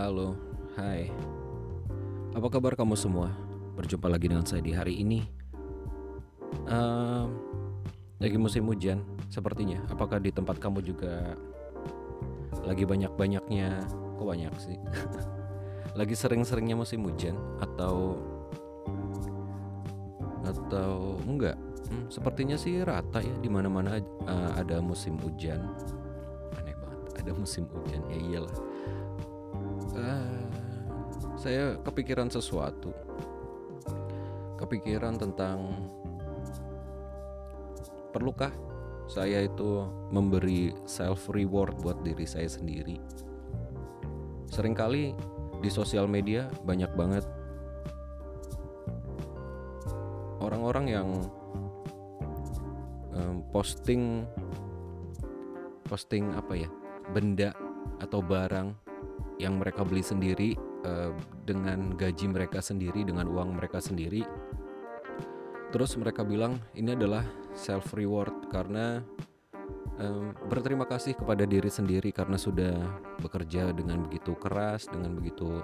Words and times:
Halo, 0.00 0.32
hai. 0.80 1.12
Apa 2.32 2.48
kabar 2.48 2.72
kamu 2.72 2.96
semua? 2.96 3.36
Berjumpa 3.76 4.08
lagi 4.08 4.32
dengan 4.32 4.48
saya 4.48 4.64
di 4.64 4.72
hari 4.72 4.96
ini. 4.96 5.20
Ehm, 6.72 7.28
lagi 8.16 8.40
musim 8.40 8.64
hujan, 8.64 9.04
sepertinya. 9.28 9.84
Apakah 9.92 10.16
di 10.16 10.32
tempat 10.32 10.56
kamu 10.56 10.80
juga 10.80 11.36
lagi 12.64 12.88
banyak-banyaknya? 12.88 13.84
Kok 14.16 14.24
banyak 14.24 14.54
sih? 14.56 14.80
lagi 16.00 16.16
sering-seringnya 16.16 16.80
musim 16.80 17.04
hujan 17.04 17.36
atau 17.60 18.16
atau 20.48 21.20
enggak? 21.28 21.60
Hmm, 21.92 22.08
sepertinya 22.08 22.56
sih 22.56 22.80
rata 22.88 23.20
ya 23.20 23.36
di 23.36 23.52
mana-mana 23.52 24.00
eh, 24.00 24.50
ada 24.56 24.80
musim 24.80 25.20
hujan. 25.20 25.60
Aneh 26.56 26.72
banget, 26.72 27.20
ada 27.20 27.36
musim 27.36 27.68
hujan. 27.68 28.00
Ya 28.08 28.16
iyalah. 28.16 28.69
Saya 31.40 31.80
kepikiran 31.80 32.28
sesuatu. 32.28 32.92
Kepikiran 34.60 35.16
tentang 35.16 35.88
perlukah 38.12 38.52
saya 39.10 39.42
itu 39.42 39.88
memberi 40.14 40.70
self 40.86 41.32
reward 41.34 41.80
buat 41.82 41.98
diri 42.06 42.28
saya 42.28 42.46
sendiri. 42.46 43.00
Seringkali 44.52 45.16
di 45.60 45.70
sosial 45.72 46.08
media 46.08 46.48
banyak 46.64 46.92
banget 46.96 47.24
orang-orang 50.40 50.86
yang 50.88 51.08
em, 53.12 53.44
posting 53.52 54.24
posting 55.84 56.32
apa 56.32 56.64
ya 56.64 56.70
benda 57.12 57.52
atau 58.00 58.24
barang 58.24 58.79
yang 59.40 59.56
mereka 59.56 59.80
beli 59.80 60.04
sendiri 60.04 60.52
eh, 60.84 61.12
dengan 61.48 61.96
gaji 61.96 62.28
mereka 62.28 62.60
sendiri 62.60 63.08
dengan 63.08 63.24
uang 63.24 63.56
mereka 63.56 63.80
sendiri. 63.80 64.20
Terus 65.72 65.96
mereka 65.96 66.26
bilang 66.26 66.60
ini 66.76 66.92
adalah 66.92 67.24
self 67.54 67.94
reward 67.94 68.50
karena 68.50 69.00
em, 70.02 70.34
berterima 70.50 70.82
kasih 70.82 71.14
kepada 71.14 71.46
diri 71.46 71.70
sendiri 71.70 72.10
karena 72.10 72.34
sudah 72.34 72.74
bekerja 73.22 73.70
dengan 73.70 74.02
begitu 74.10 74.34
keras 74.34 74.90
dengan 74.90 75.14
begitu 75.14 75.62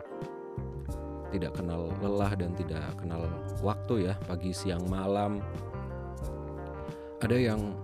tidak 1.35 1.59
kenal 1.59 1.91
lelah 1.99 2.39
dan 2.39 2.55
tidak 2.55 2.87
kenal 3.03 3.27
waktu 3.67 4.07
ya 4.07 4.15
pagi 4.31 4.55
siang 4.55 4.87
malam. 4.87 5.43
Ada 7.19 7.35
yang 7.35 7.75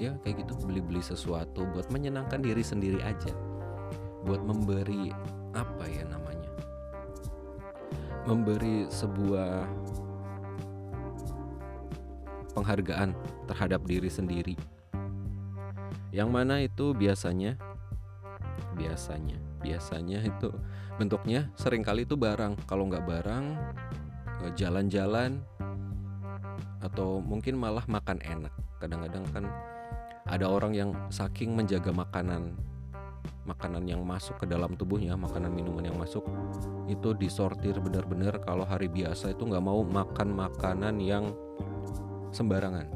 ya 0.00 0.16
kayak 0.24 0.48
gitu 0.48 0.56
beli-beli 0.64 1.04
sesuatu 1.04 1.68
buat 1.76 1.92
menyenangkan 1.92 2.40
diri 2.40 2.64
sendiri 2.64 3.04
aja 3.04 3.36
buat 4.26 4.42
memberi 4.42 5.14
apa 5.56 5.84
ya 5.88 6.04
namanya? 6.04 6.52
Memberi 8.28 8.84
sebuah 8.92 9.64
penghargaan 12.52 13.16
terhadap 13.48 13.80
diri 13.88 14.12
sendiri. 14.12 14.56
Yang 16.12 16.28
mana 16.28 16.60
itu 16.64 16.92
biasanya 16.96 17.56
biasanya 18.76 19.36
biasanya 19.64 20.20
itu 20.20 20.52
bentuknya 21.00 21.48
sering 21.56 21.80
kali 21.80 22.04
itu 22.04 22.16
barang. 22.16 22.56
Kalau 22.68 22.88
nggak 22.88 23.04
barang 23.04 23.44
eh, 24.44 24.52
jalan-jalan 24.56 25.40
atau 26.84 27.20
mungkin 27.24 27.56
malah 27.56 27.84
makan 27.88 28.20
enak. 28.20 28.52
Kadang-kadang 28.80 29.24
kan 29.32 29.44
ada 30.26 30.46
orang 30.50 30.72
yang 30.74 30.90
saking 31.08 31.54
menjaga 31.54 31.94
makanan 31.94 32.56
makanan 33.46 33.86
yang 33.86 34.02
masuk 34.02 34.42
ke 34.42 34.46
dalam 34.50 34.74
tubuhnya 34.74 35.14
makanan 35.14 35.54
minuman 35.54 35.86
yang 35.86 35.96
masuk 35.96 36.26
itu 36.90 37.14
disortir 37.14 37.78
benar-benar. 37.78 38.42
Kalau 38.42 38.66
hari 38.66 38.90
biasa 38.90 39.32
itu 39.32 39.46
nggak 39.46 39.64
mau 39.64 39.86
makan 39.86 40.34
makanan 40.34 40.98
yang 40.98 41.30
sembarangan. 42.34 42.86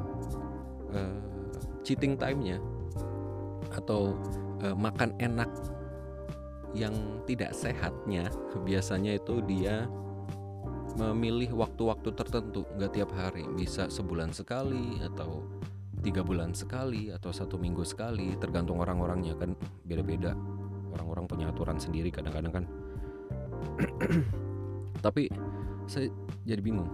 Eh, 0.90 1.18
cheating 1.86 2.18
time-nya 2.18 2.58
atau 3.70 4.18
eh, 4.60 4.74
makan 4.74 5.14
enak 5.22 5.48
yang 6.74 6.94
tidak 7.26 7.50
sehatnya 7.54 8.30
biasanya 8.62 9.18
itu 9.18 9.42
dia 9.42 9.90
memilih 10.98 11.54
waktu-waktu 11.54 12.10
tertentu. 12.18 12.66
Nggak 12.74 12.92
tiap 12.98 13.10
hari 13.14 13.46
bisa 13.54 13.86
sebulan 13.86 14.34
sekali 14.34 14.98
atau 15.00 15.46
tiga 16.00 16.24
bulan 16.24 16.56
sekali 16.56 17.12
atau 17.12 17.30
satu 17.30 17.60
minggu 17.60 17.84
sekali 17.84 18.34
tergantung 18.40 18.80
orang-orangnya 18.80 19.36
kan 19.36 19.54
beda-beda. 19.84 20.34
Orang-orang 20.90 21.24
punya 21.30 21.46
aturan 21.52 21.78
sendiri 21.78 22.10
kadang-kadang 22.10 22.52
kan. 22.60 22.64
Tapi 25.04 25.30
saya 25.86 26.10
jadi 26.44 26.60
bingung. 26.60 26.90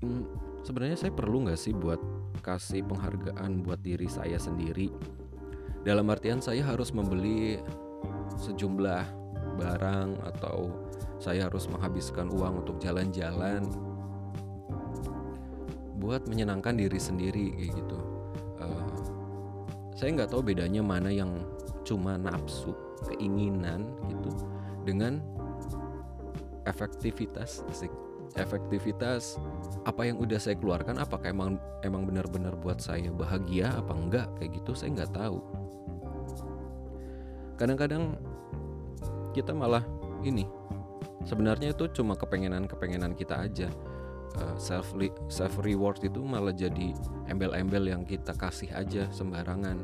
Hmm, 0.00 0.24
sebenarnya 0.64 0.96
saya 0.96 1.12
perlu 1.12 1.44
nggak 1.46 1.60
sih 1.60 1.74
buat 1.76 2.00
kasih 2.40 2.86
penghargaan 2.86 3.66
buat 3.66 3.82
diri 3.82 4.08
saya 4.08 4.40
sendiri? 4.40 4.88
Dalam 5.86 6.10
artian 6.10 6.42
saya 6.42 6.66
harus 6.66 6.90
membeli 6.90 7.60
sejumlah 8.42 9.04
barang 9.56 10.10
atau 10.34 10.72
saya 11.16 11.48
harus 11.48 11.64
menghabiskan 11.70 12.28
uang 12.28 12.66
untuk 12.66 12.76
jalan-jalan 12.82 13.64
buat 16.06 16.22
menyenangkan 16.30 16.78
diri 16.78 17.02
sendiri 17.02 17.50
kayak 17.58 17.82
gitu. 17.82 17.98
Eh, 18.62 18.86
saya 19.98 20.14
nggak 20.14 20.30
tahu 20.30 20.54
bedanya 20.54 20.86
mana 20.86 21.10
yang 21.10 21.42
cuma 21.82 22.14
nafsu 22.14 22.70
keinginan 23.10 23.90
gitu 24.06 24.30
dengan 24.86 25.18
efektivitas 26.62 27.66
asik. 27.66 27.90
Efektivitas 28.38 29.40
apa 29.88 30.06
yang 30.06 30.22
udah 30.22 30.36
saya 30.38 30.54
keluarkan 30.54 31.02
apakah 31.02 31.32
emang 31.32 31.58
emang 31.82 32.06
benar-benar 32.06 32.54
buat 32.54 32.78
saya 32.78 33.10
bahagia 33.10 33.72
apa 33.74 33.96
enggak 33.96 34.28
kayak 34.38 34.62
gitu 34.62 34.78
saya 34.78 34.94
nggak 34.94 35.10
tahu. 35.10 35.42
Kadang-kadang 37.58 38.14
kita 39.34 39.56
malah 39.56 39.82
ini 40.22 40.46
sebenarnya 41.26 41.74
itu 41.74 41.90
cuma 41.96 42.14
kepengenan-kepengenan 42.14 43.16
kita 43.18 43.42
aja 43.42 43.68
Eh, 44.36 44.56
self 44.60 44.92
self 45.32 45.54
reward 45.64 46.04
itu 46.04 46.20
malah 46.20 46.52
jadi 46.52 46.92
embel-embel 47.24 47.88
yang 47.88 48.04
kita 48.04 48.36
kasih 48.36 48.68
aja 48.76 49.08
sembarangan. 49.08 49.80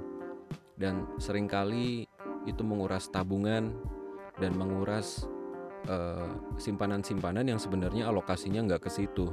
Dan 0.76 1.08
sering 1.16 1.48
kali 1.48 2.04
itu 2.44 2.60
menguras 2.60 3.08
tabungan 3.08 3.72
dan 4.36 4.52
menguras 4.52 5.24
eh, 5.88 6.32
simpanan-simpanan 6.60 7.48
yang 7.48 7.56
sebenarnya 7.56 8.12
alokasinya 8.12 8.60
nggak 8.68 8.82
ke 8.84 8.90
situ. 8.92 9.32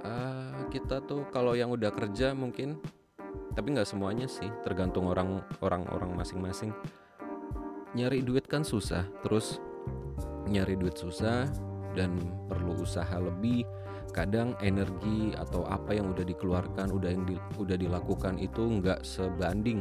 Eh, 0.00 0.60
kita 0.72 1.04
tuh 1.04 1.28
kalau 1.28 1.52
yang 1.52 1.68
udah 1.76 1.92
kerja 1.92 2.32
mungkin 2.32 2.80
tapi 3.52 3.76
nggak 3.76 3.84
semuanya 3.84 4.24
sih 4.32 4.48
tergantung 4.64 5.12
orang 5.12 5.44
orang 5.60 5.84
orang 5.92 6.16
masing-masing. 6.16 6.72
Nyari 7.92 8.24
duit 8.24 8.48
kan 8.48 8.64
susah 8.64 9.04
terus 9.20 9.60
nyari 10.48 10.72
duit 10.80 10.96
susah 10.96 11.71
dan 11.92 12.16
perlu 12.48 12.82
usaha 12.82 13.16
lebih. 13.18 13.64
Kadang 14.12 14.52
energi 14.60 15.32
atau 15.32 15.64
apa 15.64 15.96
yang 15.96 16.12
udah 16.12 16.20
dikeluarkan 16.20 16.92
udah 16.92 17.10
yang 17.16 17.24
di- 17.24 17.40
udah 17.56 17.80
dilakukan 17.80 18.36
itu 18.36 18.60
nggak 18.80 19.00
sebanding 19.00 19.80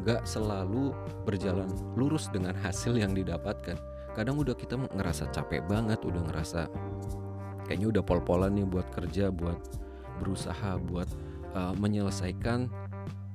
nggak 0.00 0.24
selalu 0.24 0.96
berjalan 1.28 1.68
lurus 1.92 2.32
dengan 2.32 2.56
hasil 2.56 2.96
yang 2.96 3.12
didapatkan. 3.12 3.76
Kadang 4.16 4.40
udah 4.40 4.56
kita 4.56 4.80
ngerasa 4.96 5.28
capek 5.36 5.68
banget 5.68 6.00
udah 6.00 6.22
ngerasa 6.32 6.64
kayaknya 7.68 7.92
udah 7.92 8.02
pol-polan 8.02 8.56
nih 8.56 8.64
buat 8.64 8.88
kerja 8.88 9.28
buat 9.28 9.60
berusaha 10.16 10.80
buat 10.80 11.06
uh, 11.52 11.76
menyelesaikan 11.76 12.72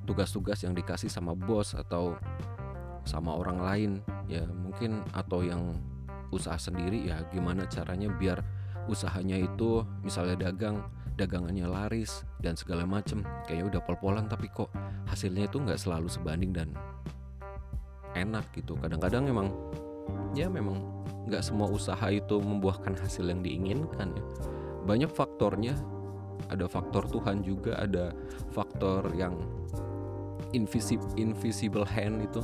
tugas-tugas 0.04 0.66
yang 0.66 0.74
dikasih 0.74 1.08
sama 1.08 1.32
bos 1.32 1.72
atau 1.78 2.18
sama 3.06 3.38
orang 3.38 3.58
lain. 3.62 3.90
Ya 4.26 4.44
mungkin 4.48 5.04
atau 5.14 5.46
yang 5.46 5.78
usaha 6.32 6.56
sendiri 6.56 7.08
ya 7.10 7.24
gimana 7.32 7.66
caranya 7.68 8.08
biar 8.08 8.40
usahanya 8.86 9.40
itu 9.40 9.84
misalnya 10.04 10.48
dagang 10.48 10.84
dagangannya 11.14 11.70
laris 11.70 12.26
dan 12.42 12.58
segala 12.58 12.82
macem. 12.84 13.22
Kayaknya 13.46 13.78
udah 13.78 13.80
pol-polan 13.86 14.26
tapi 14.26 14.50
kok 14.50 14.70
hasilnya 15.06 15.46
itu 15.46 15.62
nggak 15.62 15.78
selalu 15.78 16.10
sebanding 16.10 16.50
dan 16.50 16.68
enak 18.18 18.46
gitu. 18.54 18.74
Kadang-kadang 18.78 19.30
emang 19.30 19.48
ya 20.34 20.50
memang 20.50 20.82
nggak 21.30 21.40
semua 21.40 21.70
usaha 21.70 22.04
itu 22.10 22.42
membuahkan 22.42 22.98
hasil 22.98 23.30
yang 23.30 23.40
diinginkan 23.40 24.14
ya. 24.14 24.24
Banyak 24.84 25.10
faktornya. 25.10 25.74
Ada 26.44 26.68
faktor 26.68 27.08
Tuhan 27.08 27.40
juga 27.40 27.78
ada 27.80 28.12
faktor 28.52 29.08
yang 29.16 29.38
invisible 30.52 31.08
invisible 31.16 31.86
hand 31.86 32.26
itu. 32.26 32.42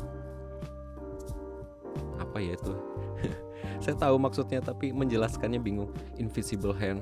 Apa 2.17 2.39
ya 2.39 2.55
itu 2.55 2.73
saya 3.81 3.97
tahu 3.97 4.17
maksudnya 4.21 4.61
tapi 4.61 4.93
menjelaskannya 4.93 5.61
bingung. 5.61 5.91
Invisible 6.21 6.77
hand. 6.77 7.01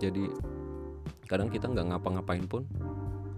Jadi 0.00 0.28
kadang 1.28 1.48
kita 1.48 1.68
nggak 1.70 1.94
ngapa-ngapain 1.94 2.44
pun 2.44 2.68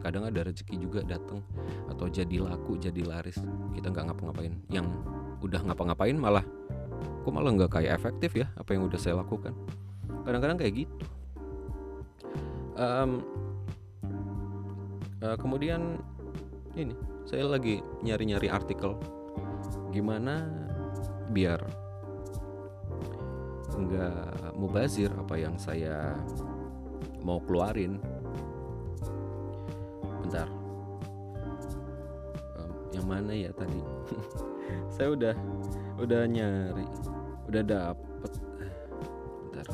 kadang 0.02 0.22
ada 0.22 0.46
rezeki 0.46 0.78
juga 0.78 1.02
datang 1.02 1.42
atau 1.90 2.06
jadi 2.06 2.38
laku 2.38 2.78
jadi 2.78 3.02
laris 3.02 3.42
kita 3.74 3.90
nggak 3.90 4.12
ngapa-ngapain. 4.12 4.54
Yang 4.70 4.90
udah 5.42 5.60
ngapa-ngapain 5.66 6.16
malah 6.16 6.44
kok 7.26 7.32
malah 7.34 7.50
nggak 7.50 7.70
kayak 7.74 7.98
efektif 7.98 8.38
ya 8.38 8.46
apa 8.54 8.74
yang 8.74 8.86
udah 8.86 8.98
saya 8.98 9.18
lakukan? 9.18 9.54
Kadang-kadang 10.22 10.58
kayak 10.58 10.86
gitu. 10.86 11.06
Um, 12.76 13.24
uh, 15.24 15.36
kemudian 15.40 15.96
ini 16.76 16.92
saya 17.26 17.48
lagi 17.48 17.82
nyari-nyari 18.04 18.46
artikel. 18.46 18.94
Gimana 19.90 20.46
biar 21.32 21.85
nggak 23.76 24.56
mubazir 24.56 25.12
apa 25.12 25.36
yang 25.36 25.54
saya 25.60 26.16
mau 27.20 27.36
keluarin. 27.44 28.00
Bentar. 30.24 30.48
Um, 32.56 32.70
yang 32.96 33.06
mana 33.06 33.32
ya 33.36 33.50
tadi? 33.52 33.80
Saya 34.96 35.14
udah 35.14 35.34
udah 36.00 36.22
nyari 36.26 36.86
udah 37.46 37.62
dapet. 37.62 38.32
Bentar. 39.46 39.66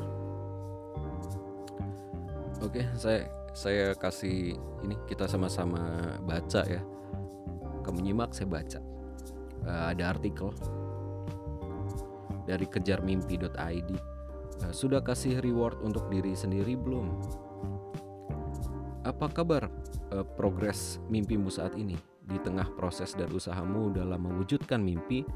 Oke 2.63 2.83
saya 2.95 3.27
saya 3.53 3.97
kasih 3.97 4.55
ini 4.85 4.95
kita 5.09 5.25
sama-sama 5.25 5.81
baca 6.27 6.63
ya. 6.69 6.83
Kamu 7.83 7.99
nyimak 8.05 8.37
saya 8.37 8.49
baca. 8.51 8.81
Uh, 9.63 9.95
ada 9.95 10.13
artikel 10.13 10.51
dari 12.49 12.67
kejarmimpi.id 12.67 13.91
uh, 14.63 14.73
sudah 14.73 15.01
kasih 15.05 15.43
reward 15.43 15.79
untuk 15.83 16.09
diri 16.09 16.35
sendiri 16.35 16.75
belum 16.79 17.09
apa 19.03 19.27
kabar 19.35 19.67
uh, 20.15 20.27
progres 20.39 21.03
mimpimu 21.11 21.51
saat 21.51 21.75
ini 21.75 21.99
di 22.23 22.39
tengah 22.39 22.71
proses 22.79 23.19
dan 23.19 23.29
usahamu 23.35 23.91
dalam 23.91 24.23
mewujudkan 24.23 24.79
mimpi 24.79 25.27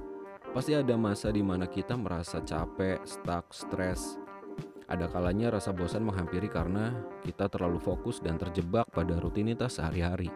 pasti 0.54 0.72
ada 0.72 0.96
masa 0.96 1.28
di 1.28 1.44
mana 1.44 1.68
kita 1.68 1.98
merasa 2.00 2.40
capek, 2.40 3.04
stuck, 3.04 3.52
stres. 3.52 4.16
Ada 4.88 5.10
kalanya 5.10 5.58
rasa 5.58 5.74
bosan 5.74 6.06
menghampiri 6.06 6.48
karena 6.48 6.94
kita 7.26 7.50
terlalu 7.52 7.76
fokus 7.76 8.22
dan 8.24 8.40
terjebak 8.40 8.88
pada 8.88 9.18
rutinitas 9.20 9.76
sehari-hari. 9.76 10.32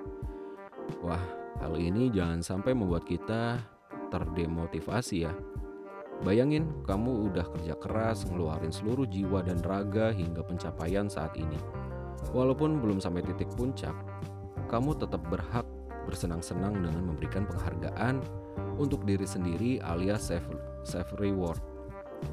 Wah, 1.00 1.22
hal 1.62 1.78
ini 1.80 2.10
jangan 2.10 2.42
sampai 2.42 2.74
membuat 2.74 3.06
kita 3.06 3.62
terdemotivasi 4.10 5.16
ya. 5.24 5.32
Bayangin 6.20 6.68
kamu 6.84 7.32
udah 7.32 7.48
kerja 7.56 7.74
keras, 7.80 8.28
ngeluarin 8.28 8.68
seluruh 8.68 9.08
jiwa 9.08 9.40
dan 9.40 9.56
raga 9.64 10.12
hingga 10.12 10.44
pencapaian 10.44 11.08
saat 11.08 11.32
ini. 11.32 11.56
Walaupun 12.36 12.76
belum 12.84 13.00
sampai 13.00 13.24
titik 13.24 13.48
puncak, 13.56 13.96
kamu 14.68 15.00
tetap 15.00 15.24
berhak 15.32 15.64
bersenang-senang 16.04 16.76
dengan 16.76 17.08
memberikan 17.08 17.48
penghargaan 17.48 18.20
untuk 18.76 19.08
diri 19.08 19.24
sendiri 19.24 19.80
alias 19.80 20.28
self, 20.28 20.44
self 20.84 21.08
reward. 21.16 21.60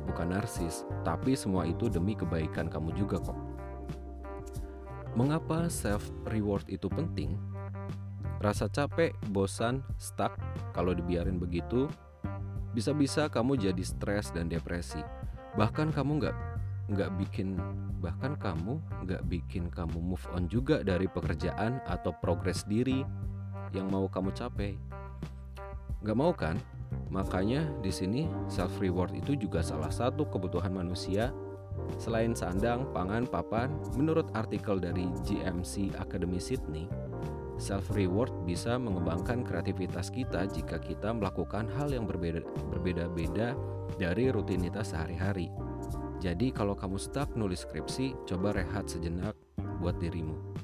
Bukan 0.03 0.35
narsis, 0.35 0.83
tapi 1.07 1.39
semua 1.39 1.63
itu 1.63 1.87
demi 1.87 2.11
kebaikan 2.11 2.67
kamu 2.67 2.91
juga 2.91 3.23
kok. 3.23 3.39
Mengapa 5.15 5.71
self 5.71 6.03
reward 6.27 6.67
itu 6.67 6.91
penting? 6.91 7.39
Rasa 8.43 8.67
capek, 8.67 9.15
bosan, 9.31 9.81
stuck 9.95 10.35
kalau 10.75 10.91
dibiarin 10.91 11.39
begitu, 11.39 11.87
bisa-bisa 12.77 13.25
kamu 13.25 13.57
jadi 13.57 13.81
stres 13.81 14.29
dan 14.29 14.45
depresi. 14.45 15.01
Bahkan 15.57 15.97
kamu 15.97 16.21
nggak 16.21 16.37
nggak 16.93 17.09
bikin 17.17 17.57
bahkan 17.97 18.37
kamu 18.37 18.77
nggak 19.03 19.25
bikin 19.25 19.73
kamu 19.73 19.97
move 19.97 20.21
on 20.29 20.45
juga 20.45 20.85
dari 20.85 21.09
pekerjaan 21.09 21.81
atau 21.89 22.13
progres 22.21 22.61
diri 22.69 23.01
yang 23.73 23.89
mau 23.89 24.05
kamu 24.05 24.29
capai. 24.37 24.77
Gak 26.05 26.13
mau 26.13 26.29
kan? 26.29 26.61
Makanya 27.09 27.65
di 27.81 27.89
sini 27.89 28.29
self 28.45 28.77
reward 28.77 29.17
itu 29.17 29.33
juga 29.33 29.65
salah 29.65 29.89
satu 29.89 30.29
kebutuhan 30.29 30.71
manusia 30.71 31.33
Selain 31.97 32.35
sandang, 32.35 32.85
pangan, 32.93 33.25
papan, 33.25 33.73
menurut 33.97 34.29
artikel 34.37 34.77
dari 34.77 35.09
GMC 35.25 35.97
Academy 35.97 36.37
Sydney, 36.37 36.85
self 37.57 37.89
reward 37.93 38.33
bisa 38.45 38.77
mengembangkan 38.77 39.45
kreativitas 39.45 40.13
kita 40.13 40.45
jika 40.49 40.77
kita 40.81 41.13
melakukan 41.13 41.69
hal 41.77 41.93
yang 41.93 42.05
berbeda 42.05 42.41
berbeda-beda 42.73 43.57
dari 43.97 44.29
rutinitas 44.29 44.93
sehari-hari. 44.93 45.49
Jadi 46.17 46.49
kalau 46.49 46.73
kamu 46.73 46.97
stuck 46.97 47.33
nulis 47.37 47.61
skripsi, 47.61 48.17
coba 48.25 48.57
rehat 48.57 48.89
sejenak 48.89 49.37
buat 49.77 50.01
dirimu 50.01 50.57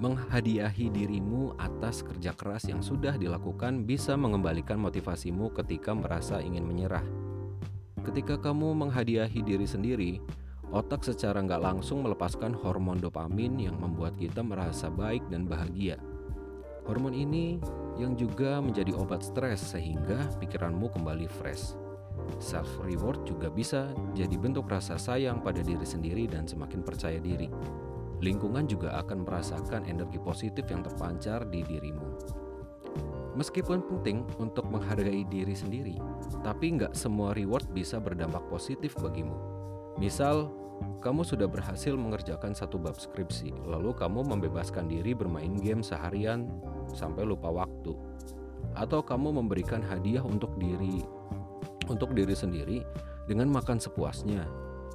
menghadiahi 0.00 0.88
dirimu 0.88 1.60
atas 1.60 2.00
kerja 2.00 2.32
keras 2.32 2.64
yang 2.64 2.80
sudah 2.80 3.20
dilakukan 3.20 3.84
bisa 3.84 4.16
mengembalikan 4.16 4.80
motivasimu 4.80 5.52
ketika 5.52 5.92
merasa 5.92 6.40
ingin 6.40 6.64
menyerah. 6.64 7.04
Ketika 8.00 8.40
kamu 8.40 8.72
menghadiahi 8.80 9.44
diri 9.44 9.68
sendiri, 9.68 10.12
otak 10.70 11.02
secara 11.02 11.42
nggak 11.42 11.62
langsung 11.62 12.06
melepaskan 12.06 12.54
hormon 12.54 12.98
dopamin 13.02 13.58
yang 13.58 13.78
membuat 13.78 14.14
kita 14.18 14.42
merasa 14.42 14.90
baik 14.90 15.26
dan 15.30 15.46
bahagia. 15.46 15.98
Hormon 16.86 17.14
ini 17.14 17.60
yang 18.00 18.16
juga 18.18 18.58
menjadi 18.58 18.94
obat 18.96 19.22
stres 19.22 19.62
sehingga 19.76 20.30
pikiranmu 20.38 20.90
kembali 20.90 21.28
fresh. 21.28 21.76
Self 22.38 22.68
reward 22.82 23.26
juga 23.26 23.50
bisa 23.50 23.90
jadi 24.14 24.34
bentuk 24.38 24.70
rasa 24.70 24.98
sayang 24.98 25.42
pada 25.42 25.62
diri 25.62 25.86
sendiri 25.86 26.26
dan 26.26 26.46
semakin 26.46 26.82
percaya 26.82 27.18
diri 27.18 27.50
lingkungan 28.20 28.68
juga 28.68 29.00
akan 29.00 29.24
merasakan 29.24 29.88
energi 29.88 30.20
positif 30.20 30.68
yang 30.68 30.84
terpancar 30.84 31.48
di 31.48 31.64
dirimu. 31.64 32.08
Meskipun 33.34 33.80
penting 33.80 34.28
untuk 34.36 34.68
menghargai 34.68 35.24
diri 35.32 35.56
sendiri, 35.56 35.96
tapi 36.44 36.76
nggak 36.76 36.92
semua 36.92 37.32
reward 37.32 37.64
bisa 37.72 37.96
berdampak 37.96 38.44
positif 38.52 38.92
bagimu. 39.00 39.59
Misal, 40.00 40.48
kamu 41.04 41.28
sudah 41.28 41.44
berhasil 41.44 41.92
mengerjakan 41.92 42.56
satu 42.56 42.80
bab 42.80 42.96
skripsi, 42.96 43.52
lalu 43.68 43.92
kamu 43.92 44.24
membebaskan 44.24 44.88
diri 44.88 45.12
bermain 45.12 45.52
game 45.60 45.84
seharian 45.84 46.48
sampai 46.96 47.28
lupa 47.28 47.52
waktu. 47.52 47.92
Atau 48.72 49.04
kamu 49.04 49.44
memberikan 49.44 49.84
hadiah 49.84 50.24
untuk 50.24 50.56
diri 50.56 51.04
untuk 51.90 52.14
diri 52.14 52.32
sendiri 52.32 52.80
dengan 53.28 53.52
makan 53.52 53.76
sepuasnya. 53.76 54.46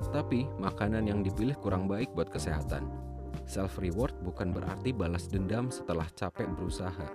Tapi 0.10 0.50
makanan 0.57 1.06
yang 1.06 1.22
dipilih 1.22 1.54
kurang 1.60 1.86
baik 1.86 2.16
buat 2.18 2.34
kesehatan. 2.34 2.90
Self 3.46 3.78
reward 3.78 4.16
bukan 4.25 4.50
berarti 4.56 4.90
balas 4.90 5.30
dendam 5.30 5.70
setelah 5.70 6.10
capek 6.18 6.50
berusaha. 6.56 7.13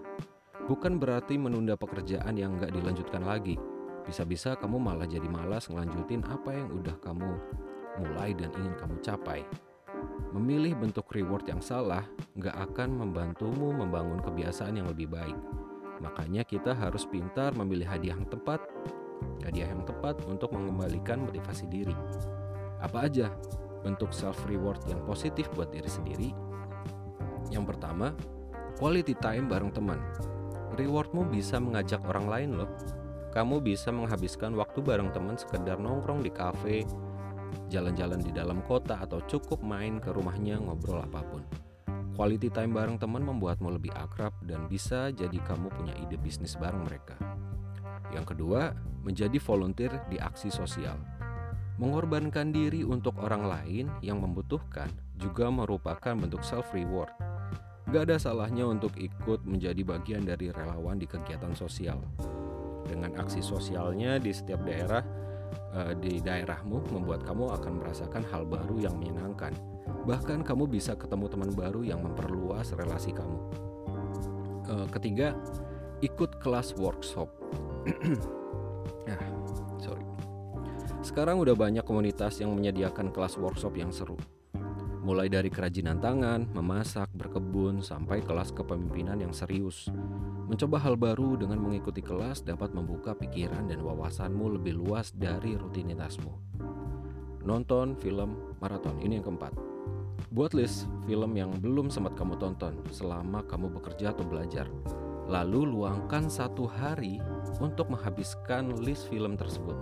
Bukan 0.70 1.02
berarti 1.02 1.34
menunda 1.34 1.74
pekerjaan 1.74 2.38
yang 2.38 2.54
nggak 2.54 2.70
dilanjutkan 2.70 3.26
lagi. 3.26 3.58
Bisa-bisa 4.06 4.54
kamu 4.54 4.78
malah 4.78 5.10
jadi 5.10 5.26
malas 5.26 5.66
ngelanjutin 5.66 6.22
apa 6.28 6.54
yang 6.54 6.70
udah 6.70 6.94
kamu 7.02 7.34
mulai 8.00 8.32
dan 8.32 8.48
ingin 8.56 8.74
kamu 8.80 8.96
capai. 9.04 9.44
Memilih 10.32 10.78
bentuk 10.78 11.10
reward 11.12 11.44
yang 11.44 11.60
salah 11.60 12.06
nggak 12.38 12.56
akan 12.72 12.96
membantumu 12.96 13.74
membangun 13.74 14.22
kebiasaan 14.24 14.80
yang 14.80 14.88
lebih 14.88 15.10
baik. 15.10 15.36
Makanya 16.00 16.46
kita 16.48 16.72
harus 16.72 17.04
pintar 17.04 17.52
memilih 17.52 17.84
hadiah 17.84 18.16
yang 18.16 18.24
tepat, 18.30 18.64
hadiah 19.44 19.68
yang 19.68 19.84
tepat 19.84 20.16
untuk 20.24 20.56
mengembalikan 20.56 21.20
motivasi 21.28 21.68
diri. 21.68 21.96
Apa 22.80 23.10
aja 23.10 23.28
bentuk 23.84 24.12
self 24.12 24.40
reward 24.48 24.80
yang 24.88 25.00
positif 25.04 25.48
buat 25.52 25.68
diri 25.68 25.88
sendiri. 25.88 26.30
Yang 27.52 27.76
pertama, 27.76 28.16
quality 28.80 29.12
time 29.18 29.50
bareng 29.50 29.72
teman. 29.74 30.00
Rewardmu 30.78 31.28
bisa 31.28 31.58
mengajak 31.58 32.00
orang 32.06 32.26
lain 32.30 32.50
loh. 32.62 32.70
Kamu 33.30 33.62
bisa 33.62 33.94
menghabiskan 33.94 34.54
waktu 34.58 34.82
bareng 34.82 35.10
teman 35.14 35.38
sekedar 35.38 35.78
nongkrong 35.78 36.22
di 36.22 36.30
kafe, 36.34 36.82
jalan-jalan 37.70 38.20
di 38.20 38.34
dalam 38.34 38.60
kota 38.66 38.98
atau 39.00 39.22
cukup 39.24 39.62
main 39.62 40.02
ke 40.02 40.10
rumahnya 40.10 40.58
ngobrol 40.58 41.00
apa 41.00 41.22
pun. 41.24 41.42
Quality 42.18 42.52
time 42.52 42.76
bareng 42.76 43.00
teman 43.00 43.24
membuatmu 43.24 43.80
lebih 43.80 43.94
akrab 43.96 44.36
dan 44.44 44.68
bisa 44.68 45.08
jadi 45.14 45.38
kamu 45.46 45.72
punya 45.72 45.94
ide 45.96 46.20
bisnis 46.20 46.58
bareng 46.58 46.84
mereka. 46.84 47.16
Yang 48.12 48.36
kedua, 48.36 48.74
menjadi 49.06 49.38
volunteer 49.40 50.02
di 50.10 50.20
aksi 50.20 50.52
sosial. 50.52 51.00
Mengorbankan 51.80 52.52
diri 52.52 52.84
untuk 52.84 53.16
orang 53.24 53.48
lain 53.48 53.86
yang 54.04 54.20
membutuhkan 54.20 54.92
juga 55.16 55.48
merupakan 55.48 56.12
bentuk 56.12 56.44
self 56.44 56.68
reward. 56.76 57.08
Gak 57.88 58.12
ada 58.12 58.20
salahnya 58.20 58.68
untuk 58.68 58.92
ikut 59.00 59.48
menjadi 59.48 59.80
bagian 59.80 60.28
dari 60.28 60.52
relawan 60.52 61.00
di 61.00 61.08
kegiatan 61.08 61.56
sosial. 61.56 61.98
Dengan 62.84 63.16
aksi 63.16 63.40
sosialnya 63.40 64.20
di 64.20 64.28
setiap 64.28 64.60
daerah 64.68 65.00
eh, 65.74 65.94
di 65.98 66.18
daerahmu 66.18 66.90
membuat 66.94 67.22
kamu 67.22 67.54
akan 67.60 67.72
merasakan 67.82 68.22
hal 68.30 68.46
baru 68.46 68.90
yang 68.90 68.94
menyenangkan. 68.98 69.54
Bahkan 70.06 70.46
kamu 70.46 70.66
bisa 70.70 70.96
ketemu 70.96 71.26
teman 71.28 71.50
baru 71.52 71.84
yang 71.84 72.00
memperluas 72.00 72.72
relasi 72.74 73.12
kamu. 73.14 73.38
Eh, 74.70 74.86
ketiga, 74.94 75.34
ikut 76.00 76.38
kelas 76.38 76.78
workshop. 76.78 77.28
ah, 79.12 79.24
sorry. 79.82 80.04
Sekarang 81.02 81.42
udah 81.42 81.56
banyak 81.56 81.82
komunitas 81.82 82.38
yang 82.38 82.54
menyediakan 82.54 83.10
kelas 83.10 83.36
workshop 83.40 83.74
yang 83.76 83.90
seru. 83.90 84.16
mulai 85.00 85.32
dari 85.32 85.48
kerajinan 85.48 85.96
tangan, 85.96 86.44
memasak, 86.52 87.08
berkebun, 87.16 87.80
sampai 87.80 88.20
kelas 88.20 88.52
kepemimpinan 88.52 89.16
yang 89.16 89.32
serius. 89.32 89.88
Mencoba 90.50 90.82
hal 90.82 90.98
baru 90.98 91.38
dengan 91.38 91.62
mengikuti 91.62 92.02
kelas 92.02 92.42
dapat 92.42 92.74
membuka 92.74 93.14
pikiran 93.14 93.70
dan 93.70 93.86
wawasanmu 93.86 94.58
lebih 94.58 94.82
luas 94.82 95.14
dari 95.14 95.54
rutinitasmu. 95.54 96.58
Nonton 97.46 97.94
film 97.94 98.58
maraton 98.58 98.98
ini 98.98 99.22
yang 99.22 99.30
keempat. 99.30 99.54
Buat 100.34 100.58
list 100.58 100.90
film 101.06 101.38
yang 101.38 101.54
belum 101.54 101.86
sempat 101.86 102.18
kamu 102.18 102.34
tonton 102.42 102.82
selama 102.90 103.46
kamu 103.46 103.78
bekerja 103.78 104.10
atau 104.10 104.26
belajar. 104.26 104.66
Lalu 105.30 105.70
luangkan 105.70 106.26
satu 106.26 106.66
hari 106.66 107.22
untuk 107.62 107.86
menghabiskan 107.94 108.74
list 108.82 109.06
film 109.06 109.38
tersebut. 109.38 109.78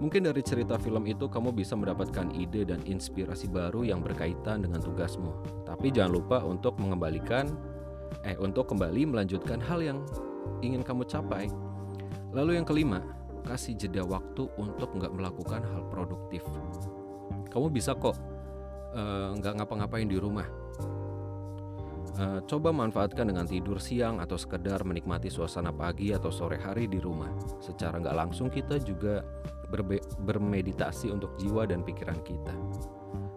Mungkin 0.00 0.24
dari 0.24 0.40
cerita 0.40 0.80
film 0.80 1.04
itu 1.04 1.28
kamu 1.28 1.52
bisa 1.52 1.76
mendapatkan 1.76 2.32
ide 2.32 2.64
dan 2.64 2.80
inspirasi 2.88 3.52
baru 3.52 3.84
yang 3.84 4.00
berkaitan 4.00 4.64
dengan 4.64 4.80
tugasmu. 4.80 5.36
Tapi 5.68 5.92
jangan 5.92 6.16
lupa 6.16 6.40
untuk 6.40 6.80
mengembalikan 6.80 7.75
eh 8.26 8.36
untuk 8.38 8.70
kembali 8.70 9.08
melanjutkan 9.10 9.62
hal 9.62 9.82
yang 9.82 9.98
ingin 10.60 10.82
kamu 10.82 11.06
capai. 11.06 11.50
Lalu 12.34 12.60
yang 12.60 12.66
kelima, 12.68 13.00
kasih 13.46 13.78
jeda 13.78 14.02
waktu 14.02 14.50
untuk 14.58 14.92
nggak 14.98 15.14
melakukan 15.14 15.62
hal 15.62 15.86
produktif. 15.88 16.42
Kamu 17.48 17.70
bisa 17.70 17.94
kok 17.96 18.18
uh, 18.92 19.32
nggak 19.38 19.62
ngapa-ngapain 19.62 20.10
di 20.10 20.18
rumah. 20.18 20.44
Uh, 22.16 22.40
coba 22.48 22.72
manfaatkan 22.72 23.28
dengan 23.28 23.44
tidur 23.44 23.76
siang 23.76 24.24
atau 24.24 24.40
sekedar 24.40 24.80
menikmati 24.88 25.28
suasana 25.28 25.68
pagi 25.68 26.16
atau 26.16 26.32
sore 26.32 26.56
hari 26.56 26.88
di 26.88 26.96
rumah. 26.96 27.28
Secara 27.60 28.00
nggak 28.00 28.16
langsung 28.16 28.48
kita 28.48 28.80
juga 28.80 29.20
bermeditasi 30.24 31.12
untuk 31.12 31.36
jiwa 31.36 31.68
dan 31.68 31.84
pikiran 31.84 32.16
kita. 32.24 32.54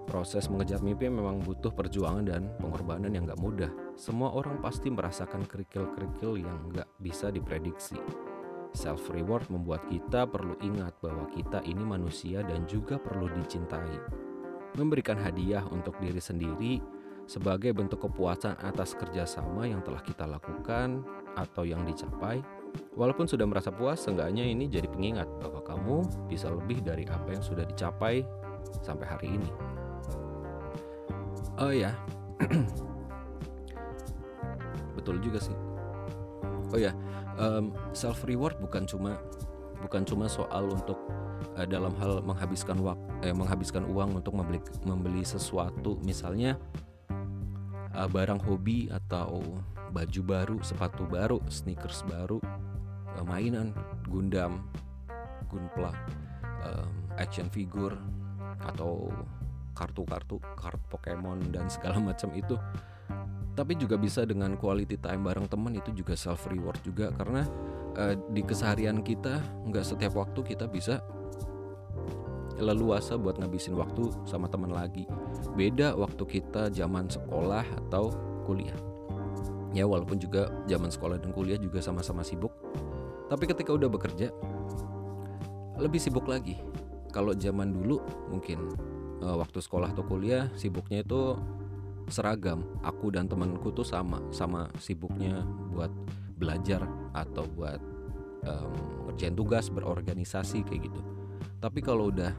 Proses 0.09 0.49
mengejar 0.49 0.81
mimpi 0.81 1.05
memang 1.05 1.37
butuh 1.45 1.69
perjuangan 1.69 2.25
dan 2.25 2.49
pengorbanan 2.57 3.13
yang 3.13 3.29
gak 3.29 3.37
mudah. 3.37 3.69
Semua 3.93 4.33
orang 4.33 4.57
pasti 4.57 4.89
merasakan 4.89 5.45
kerikil-kerikil 5.45 6.41
yang 6.41 6.73
gak 6.73 6.89
bisa 6.97 7.29
diprediksi. 7.29 8.01
Self 8.73 9.13
reward 9.13 9.45
membuat 9.53 9.85
kita 9.85 10.25
perlu 10.25 10.57
ingat 10.65 10.97
bahwa 10.97 11.29
kita 11.29 11.61
ini 11.61 11.85
manusia 11.85 12.41
dan 12.41 12.65
juga 12.65 12.97
perlu 12.97 13.29
dicintai. 13.37 14.01
Memberikan 14.81 15.21
hadiah 15.21 15.61
untuk 15.69 15.97
diri 16.01 16.21
sendiri 16.21 16.81
sebagai 17.29 17.69
bentuk 17.77 18.09
kepuasan 18.09 18.57
atas 18.65 18.97
kerjasama 18.97 19.69
yang 19.69 19.85
telah 19.85 20.01
kita 20.01 20.25
lakukan 20.25 21.05
atau 21.37 21.61
yang 21.61 21.85
dicapai 21.85 22.41
Walaupun 22.97 23.25
sudah 23.25 23.47
merasa 23.47 23.71
puas, 23.71 24.01
seenggaknya 24.03 24.43
ini 24.43 24.67
jadi 24.67 24.89
pengingat 24.89 25.29
bahwa 25.39 25.63
kamu 25.63 25.97
bisa 26.27 26.51
lebih 26.51 26.83
dari 26.83 27.07
apa 27.07 27.31
yang 27.31 27.43
sudah 27.43 27.63
dicapai 27.65 28.25
sampai 28.83 29.07
hari 29.07 29.39
ini. 29.39 29.68
Oh 31.59 31.75
ya, 31.75 31.91
betul 34.95 35.19
juga 35.19 35.43
sih. 35.43 35.51
Oh 36.71 36.79
ya, 36.79 36.95
um, 37.35 37.75
self 37.91 38.23
reward 38.23 38.55
bukan 38.63 38.87
cuma 38.87 39.19
bukan 39.83 40.07
cuma 40.07 40.31
soal 40.31 40.71
untuk 40.71 40.95
uh, 41.59 41.67
dalam 41.67 41.91
hal 41.99 42.23
menghabiskan 42.23 42.79
waktu, 42.79 43.27
eh, 43.27 43.35
menghabiskan 43.35 43.83
uang 43.91 44.23
untuk 44.23 44.39
membeli 44.39 44.63
membeli 44.87 45.27
sesuatu, 45.27 45.99
misalnya 45.99 46.55
uh, 47.91 48.07
barang 48.07 48.39
hobi 48.39 48.87
atau 48.87 49.43
baju 49.91 50.21
baru, 50.23 50.57
sepatu 50.63 51.03
baru, 51.11 51.43
sneakers 51.51 52.07
baru, 52.07 52.39
uh, 53.19 53.25
mainan, 53.27 53.75
Gundam, 54.07 54.63
Gunpla, 55.51 55.91
um, 56.63 56.91
action 57.19 57.51
figure 57.51 57.99
atau 58.63 59.11
kartu-kartu, 59.79 60.43
kartu 60.59 60.85
Pokemon 60.91 61.55
dan 61.55 61.71
segala 61.71 62.03
macam 62.11 62.35
itu. 62.35 62.59
Tapi 63.55 63.75
juga 63.79 63.95
bisa 63.95 64.27
dengan 64.27 64.55
quality 64.59 64.99
time 64.99 65.23
bareng 65.23 65.47
teman 65.47 65.75
itu 65.75 65.91
juga 65.95 66.15
self 66.19 66.47
reward 66.51 66.79
juga 66.83 67.11
karena 67.15 67.47
uh, 67.95 68.15
di 68.31 68.43
keseharian 68.43 68.99
kita 69.03 69.39
nggak 69.67 69.83
setiap 69.87 70.15
waktu 70.19 70.43
kita 70.43 70.67
bisa 70.67 70.99
leluasa 72.59 73.15
buat 73.15 73.39
ngabisin 73.39 73.79
waktu 73.79 74.11
sama 74.27 74.51
teman 74.51 74.75
lagi. 74.75 75.07
Beda 75.55 75.95
waktu 75.95 76.23
kita 76.27 76.71
zaman 76.75 77.07
sekolah 77.07 77.63
atau 77.87 78.11
kuliah 78.43 78.75
ya 79.73 79.85
walaupun 79.85 80.17
juga 80.17 80.49
zaman 80.65 80.89
sekolah 80.89 81.21
dan 81.21 81.29
kuliah 81.29 81.57
juga 81.61 81.77
sama-sama 81.81 82.25
sibuk 82.25 82.49
tapi 83.29 83.45
ketika 83.45 83.69
udah 83.69 83.89
bekerja 83.89 84.33
lebih 85.77 86.01
sibuk 86.01 86.25
lagi 86.25 86.57
kalau 87.13 87.37
zaman 87.37 87.73
dulu 87.73 88.01
mungkin 88.29 88.73
uh, 89.23 89.37
waktu 89.39 89.59
sekolah 89.59 89.91
atau 89.95 90.03
kuliah 90.05 90.51
sibuknya 90.55 91.03
itu 91.03 91.37
seragam 92.09 92.65
aku 92.81 93.13
dan 93.13 93.29
temanku 93.29 93.69
tuh 93.69 93.85
sama 93.85 94.17
sama 94.33 94.65
sibuknya 94.81 95.45
buat 95.69 95.93
belajar 96.39 96.81
atau 97.13 97.45
buat 97.45 97.77
um, 98.47 98.73
ngerjain 99.09 99.37
tugas 99.37 99.69
berorganisasi 99.69 100.65
kayak 100.65 100.89
gitu 100.89 101.01
tapi 101.61 101.83
kalau 101.85 102.09
udah 102.09 102.33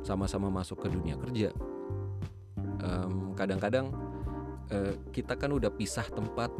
sama-sama 0.00 0.48
masuk 0.48 0.82
ke 0.82 0.88
dunia 0.90 1.14
kerja 1.20 1.52
kadang-kadang 3.40 3.88
um, 3.88 4.68
uh, 4.68 4.94
kita 5.16 5.32
kan 5.40 5.48
udah 5.56 5.72
pisah 5.72 6.04
tempat, 6.12 6.52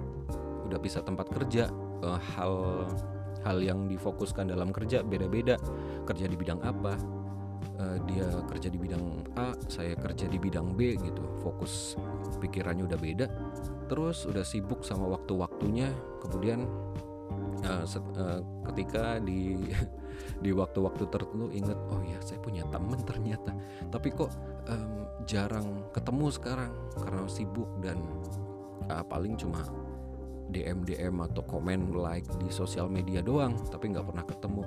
udah 0.64 0.80
pisah 0.80 1.04
tempat 1.04 1.28
kerja, 1.28 1.68
uh, 2.00 2.16
hal 2.16 2.54
hal 3.44 3.60
yang 3.60 3.84
difokuskan 3.84 4.48
dalam 4.48 4.72
kerja 4.72 5.04
beda-beda. 5.04 5.60
Kerja 6.08 6.24
di 6.24 6.36
bidang 6.40 6.64
apa? 6.64 6.96
Uh, 7.80 7.96
dia 8.04 8.28
kerja 8.44 8.68
di 8.68 8.76
bidang 8.76 9.24
A, 9.40 9.56
saya 9.72 9.96
kerja 9.96 10.28
di 10.28 10.36
bidang 10.36 10.76
B 10.76 11.00
gitu. 11.00 11.24
Fokus 11.40 11.96
pikirannya 12.36 12.84
udah 12.84 13.00
beda. 13.00 13.26
Terus 13.88 14.28
udah 14.28 14.44
sibuk 14.44 14.84
sama 14.84 15.08
waktu-waktunya, 15.08 15.88
kemudian 16.20 16.68
uh, 17.64 17.84
set, 17.84 18.04
uh, 18.16 18.40
ketika 18.72 19.20
di 19.20 19.56
di 20.44 20.50
waktu-waktu 20.52 21.04
tertentu 21.08 21.48
ingat 21.52 21.76
oh 21.92 22.00
ya 22.04 22.18
saya 22.20 22.40
punya 22.40 22.64
teman 22.68 23.00
ternyata 23.04 23.52
tapi 23.88 24.12
kok 24.12 24.32
um, 24.68 25.08
jarang 25.28 25.84
ketemu 25.92 26.26
sekarang 26.32 26.72
karena 26.96 27.24
sibuk 27.28 27.68
dan 27.84 27.98
uh, 28.88 29.04
paling 29.04 29.36
cuma 29.36 29.64
DM 30.50 30.82
DM 30.82 31.22
atau 31.30 31.46
komen 31.46 31.94
like 31.94 32.26
di 32.42 32.50
sosial 32.50 32.90
media 32.90 33.22
doang 33.22 33.54
tapi 33.70 33.92
nggak 33.94 34.06
pernah 34.06 34.24
ketemu 34.26 34.62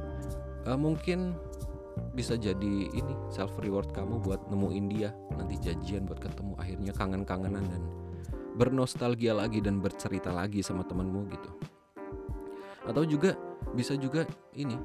uh, 0.70 0.79
mungkin 0.79 1.36
bisa 2.13 2.38
jadi 2.38 2.89
ini 2.89 3.13
self 3.29 3.57
reward 3.62 3.89
kamu 3.93 4.21
buat 4.21 4.50
nemuin 4.50 4.85
dia 4.89 5.09
nanti 5.38 5.57
janjian 5.62 6.05
buat 6.05 6.21
ketemu 6.21 6.53
akhirnya 6.57 6.93
kangen-kangenan 6.93 7.65
dan 7.69 7.83
bernostalgia 8.53 9.33
lagi 9.33 9.62
dan 9.62 9.81
bercerita 9.81 10.29
lagi 10.29 10.62
sama 10.62 10.85
temanmu 10.85 11.25
gitu 11.33 11.51
atau 12.85 13.01
juga 13.07 13.33
bisa 13.73 13.97
juga 13.97 14.27
ini 14.53 14.77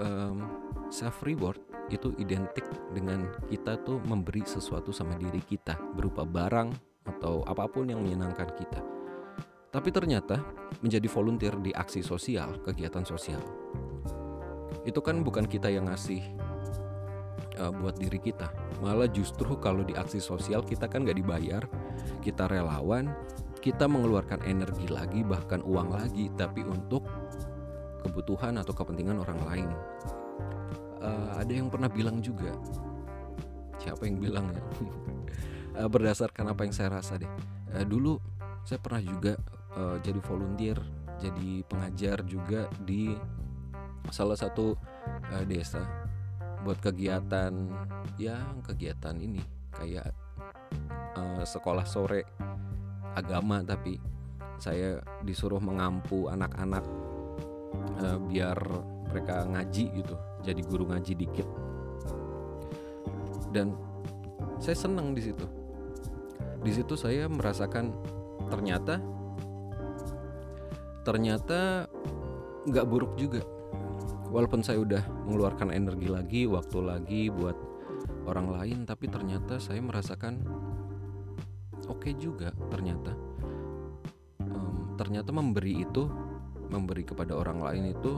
um, 0.00 0.46
self 0.88 1.24
reward 1.26 1.60
itu 1.90 2.10
identik 2.18 2.66
dengan 2.90 3.30
kita 3.46 3.78
tuh 3.86 4.02
memberi 4.02 4.42
sesuatu 4.42 4.90
sama 4.90 5.14
diri 5.14 5.38
kita 5.42 5.78
berupa 5.94 6.26
barang 6.26 6.74
atau 7.06 7.46
apa 7.46 7.70
pun 7.70 7.86
yang 7.86 8.02
menyenangkan 8.02 8.50
kita. 8.58 8.82
Tapi 9.70 9.88
ternyata 9.94 10.42
menjadi 10.82 11.06
volunteer 11.06 11.54
di 11.62 11.70
aksi 11.70 12.02
sosial, 12.02 12.58
kegiatan 12.64 13.06
sosial, 13.06 13.42
itu 14.86 15.02
kan 15.02 15.26
bukan 15.26 15.50
kita 15.50 15.66
yang 15.66 15.90
ngasih 15.90 16.22
uh, 17.58 17.72
buat 17.74 17.98
diri 17.98 18.22
kita. 18.22 18.48
Malah 18.80 19.10
justru 19.10 19.58
kalau 19.58 19.82
di 19.82 19.92
aksi 19.98 20.22
sosial 20.22 20.62
kita 20.62 20.86
kan 20.86 21.02
gak 21.02 21.18
dibayar, 21.18 21.66
kita 22.22 22.46
relawan, 22.46 23.10
kita 23.58 23.90
mengeluarkan 23.90 24.46
energi 24.46 24.86
lagi 24.86 25.26
bahkan 25.26 25.58
uang 25.66 25.90
lagi, 25.90 26.30
tapi 26.38 26.62
untuk 26.62 27.02
kebutuhan 28.06 28.62
atau 28.62 28.70
kepentingan 28.70 29.18
orang 29.18 29.40
lain. 29.50 29.68
Uh, 31.02 31.42
ada 31.42 31.52
yang 31.52 31.66
pernah 31.66 31.90
bilang 31.90 32.22
juga, 32.22 32.54
siapa 33.82 34.06
yang 34.06 34.22
bilang 34.22 34.46
ya? 34.54 34.62
uh, 35.82 35.88
berdasarkan 35.92 36.54
apa 36.54 36.62
yang 36.62 36.74
saya 36.74 36.94
rasa 36.94 37.18
deh. 37.18 37.30
Uh, 37.74 37.82
dulu 37.82 38.22
saya 38.62 38.78
pernah 38.78 39.02
juga 39.02 39.34
uh, 39.74 39.98
jadi 39.98 40.20
volunteer, 40.22 40.78
jadi 41.18 41.66
pengajar 41.66 42.22
juga 42.22 42.70
di 42.82 43.14
salah 44.10 44.38
satu 44.38 44.76
uh, 45.32 45.44
desa 45.46 45.82
buat 46.62 46.82
kegiatan 46.82 47.52
ya 48.18 48.42
kegiatan 48.66 49.14
ini 49.18 49.42
kayak 49.70 50.10
uh, 51.14 51.44
sekolah 51.46 51.86
sore 51.86 52.26
agama 53.14 53.62
tapi 53.62 53.98
saya 54.56 54.98
disuruh 55.22 55.60
mengampu 55.60 56.26
anak-anak 56.32 56.84
uh, 58.02 58.18
biar 58.24 58.56
mereka 59.12 59.46
ngaji 59.46 59.84
gitu 60.02 60.16
jadi 60.46 60.62
guru 60.62 60.86
ngaji 60.86 61.12
dikit. 61.18 61.48
Dan 63.50 63.74
saya 64.62 64.78
senang 64.78 65.10
di 65.10 65.26
situ. 65.26 65.42
Di 66.62 66.70
situ 66.70 66.94
saya 66.94 67.26
merasakan 67.26 67.90
ternyata 68.46 69.02
ternyata 71.02 71.90
nggak 72.66 72.86
buruk 72.86 73.14
juga 73.14 73.42
walaupun 74.30 74.62
saya 74.62 74.82
udah 74.82 75.02
mengeluarkan 75.26 75.70
energi 75.70 76.08
lagi 76.10 76.40
waktu 76.50 76.78
lagi 76.82 77.22
buat 77.30 77.56
orang 78.26 78.50
lain 78.50 78.78
tapi 78.82 79.06
ternyata 79.06 79.62
saya 79.62 79.78
merasakan 79.82 80.42
oke 81.86 82.02
okay 82.02 82.12
juga 82.18 82.50
ternyata. 82.70 83.14
Um, 84.42 84.94
ternyata 84.98 85.30
memberi 85.30 85.86
itu 85.86 86.10
memberi 86.66 87.06
kepada 87.06 87.38
orang 87.38 87.62
lain 87.62 87.94
itu 87.94 88.12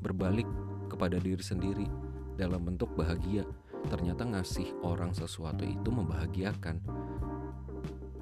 berbalik 0.00 0.48
kepada 0.88 1.20
diri 1.20 1.40
sendiri 1.44 1.86
dalam 2.36 2.64
bentuk 2.64 2.92
bahagia. 2.96 3.44
Ternyata 3.82 4.22
ngasih 4.24 4.78
orang 4.86 5.10
sesuatu 5.10 5.66
itu 5.66 5.90
membahagiakan. 5.90 6.80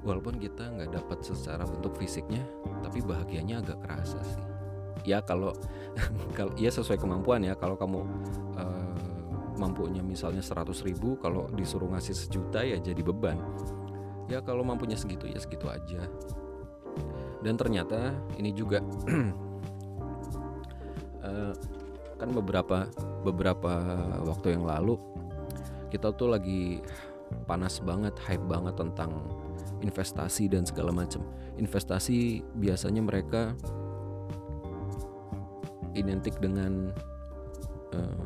Walaupun 0.01 0.41
kita 0.41 0.73
nggak 0.73 0.97
dapat 0.97 1.21
secara 1.21 1.61
bentuk 1.61 1.93
fisiknya 1.93 2.41
tapi 2.81 3.05
bahagianya 3.05 3.61
agak 3.61 3.85
kerasa 3.85 4.17
sih 4.25 4.60
ya 5.03 5.21
kalau 5.21 5.53
kalau 6.37 6.51
ya 6.55 6.71
sesuai 6.71 6.97
kemampuan 6.97 7.43
ya. 7.43 7.53
Kalau 7.57 7.75
kamu 7.75 7.99
uh, 8.57 8.95
mampunya 9.59 10.01
misalnya 10.01 10.41
100 10.41 10.71
ribu 10.87 11.19
kalau 11.19 11.47
disuruh 11.53 11.91
ngasih 11.91 12.15
sejuta 12.15 12.63
ya 12.63 12.77
jadi 12.79 13.01
beban. 13.03 13.37
Ya 14.31 14.39
kalau 14.39 14.63
mampunya 14.63 14.95
segitu 14.95 15.27
ya 15.27 15.39
segitu 15.41 15.67
aja. 15.67 16.07
Dan 17.41 17.57
ternyata 17.57 18.13
ini 18.37 18.53
juga 18.53 18.79
uh, 21.21 21.53
kan 22.21 22.29
beberapa 22.29 22.85
beberapa 23.25 23.73
waktu 24.29 24.53
yang 24.53 24.69
lalu 24.69 24.93
kita 25.89 26.13
tuh 26.13 26.29
lagi 26.29 26.85
panas 27.49 27.81
banget 27.81 28.13
hype 28.29 28.45
banget 28.45 28.77
tentang 28.77 29.25
investasi 29.81 30.47
dan 30.47 30.63
segala 30.63 30.93
macam 30.93 31.25
investasi 31.57 32.45
biasanya 32.61 33.01
mereka 33.01 33.57
identik 35.97 36.37
dengan 36.39 36.91
uh, 37.95 38.25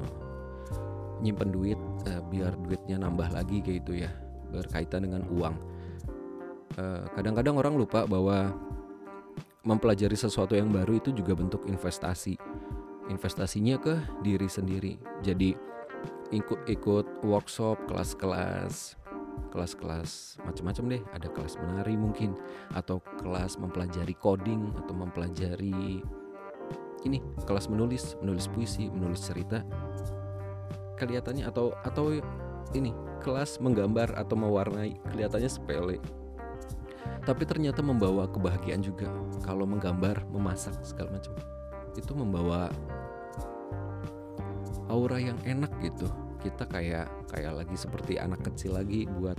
nyimpen 1.24 1.50
duit 1.50 1.80
uh, 2.10 2.22
biar 2.30 2.54
duitnya 2.66 3.02
nambah 3.02 3.32
lagi 3.32 3.64
kayak 3.64 3.86
gitu 3.86 4.06
ya 4.06 4.12
berkaitan 4.52 5.10
dengan 5.10 5.26
uang. 5.28 5.56
Eh, 6.76 7.04
kadang-kadang 7.16 7.56
orang 7.56 7.76
lupa 7.80 8.04
bahwa 8.04 8.52
mempelajari 9.64 10.16
sesuatu 10.20 10.60
yang 10.60 10.68
baru 10.70 11.00
itu 11.00 11.16
juga 11.16 11.32
bentuk 11.32 11.64
investasi. 11.72 12.36
Investasinya 13.08 13.80
ke 13.80 13.96
diri 14.26 14.50
sendiri. 14.50 15.00
Jadi 15.24 15.56
ikut-ikut 16.36 17.24
workshop 17.24 17.80
kelas-kelas 17.88 19.00
kelas-kelas 19.56 20.36
macam-macam 20.44 20.84
deh. 21.00 21.04
Ada 21.16 21.28
kelas 21.32 21.56
menari 21.64 21.96
mungkin 21.96 22.36
atau 22.76 23.00
kelas 23.24 23.56
mempelajari 23.56 24.12
coding 24.20 24.76
atau 24.84 24.92
mempelajari 24.92 26.04
ini 27.06 27.22
kelas 27.46 27.70
menulis 27.70 28.18
menulis 28.20 28.50
puisi 28.52 28.90
menulis 28.90 29.24
cerita. 29.24 29.62
Kelihatannya 30.98 31.46
atau 31.46 31.72
atau 31.86 32.18
ini 32.74 32.92
kelas 33.22 33.62
menggambar 33.62 34.18
atau 34.18 34.36
mewarnai 34.36 34.98
kelihatannya 35.14 35.50
sepele. 35.50 35.98
Tapi 37.26 37.44
ternyata 37.46 37.82
membawa 37.82 38.30
kebahagiaan 38.30 38.82
juga. 38.82 39.10
Kalau 39.46 39.66
menggambar 39.66 40.26
memasak 40.30 40.78
segala 40.82 41.18
macam. 41.18 41.34
Itu 41.98 42.14
membawa 42.14 42.70
aura 44.90 45.18
yang 45.22 45.38
enak 45.46 45.72
gitu. 45.82 46.10
Kita 46.42 46.70
kayak 46.70 47.10
kayak 47.34 47.66
lagi 47.66 47.74
seperti 47.78 48.22
anak 48.22 48.46
kecil 48.46 48.78
lagi 48.78 49.10
buat 49.10 49.38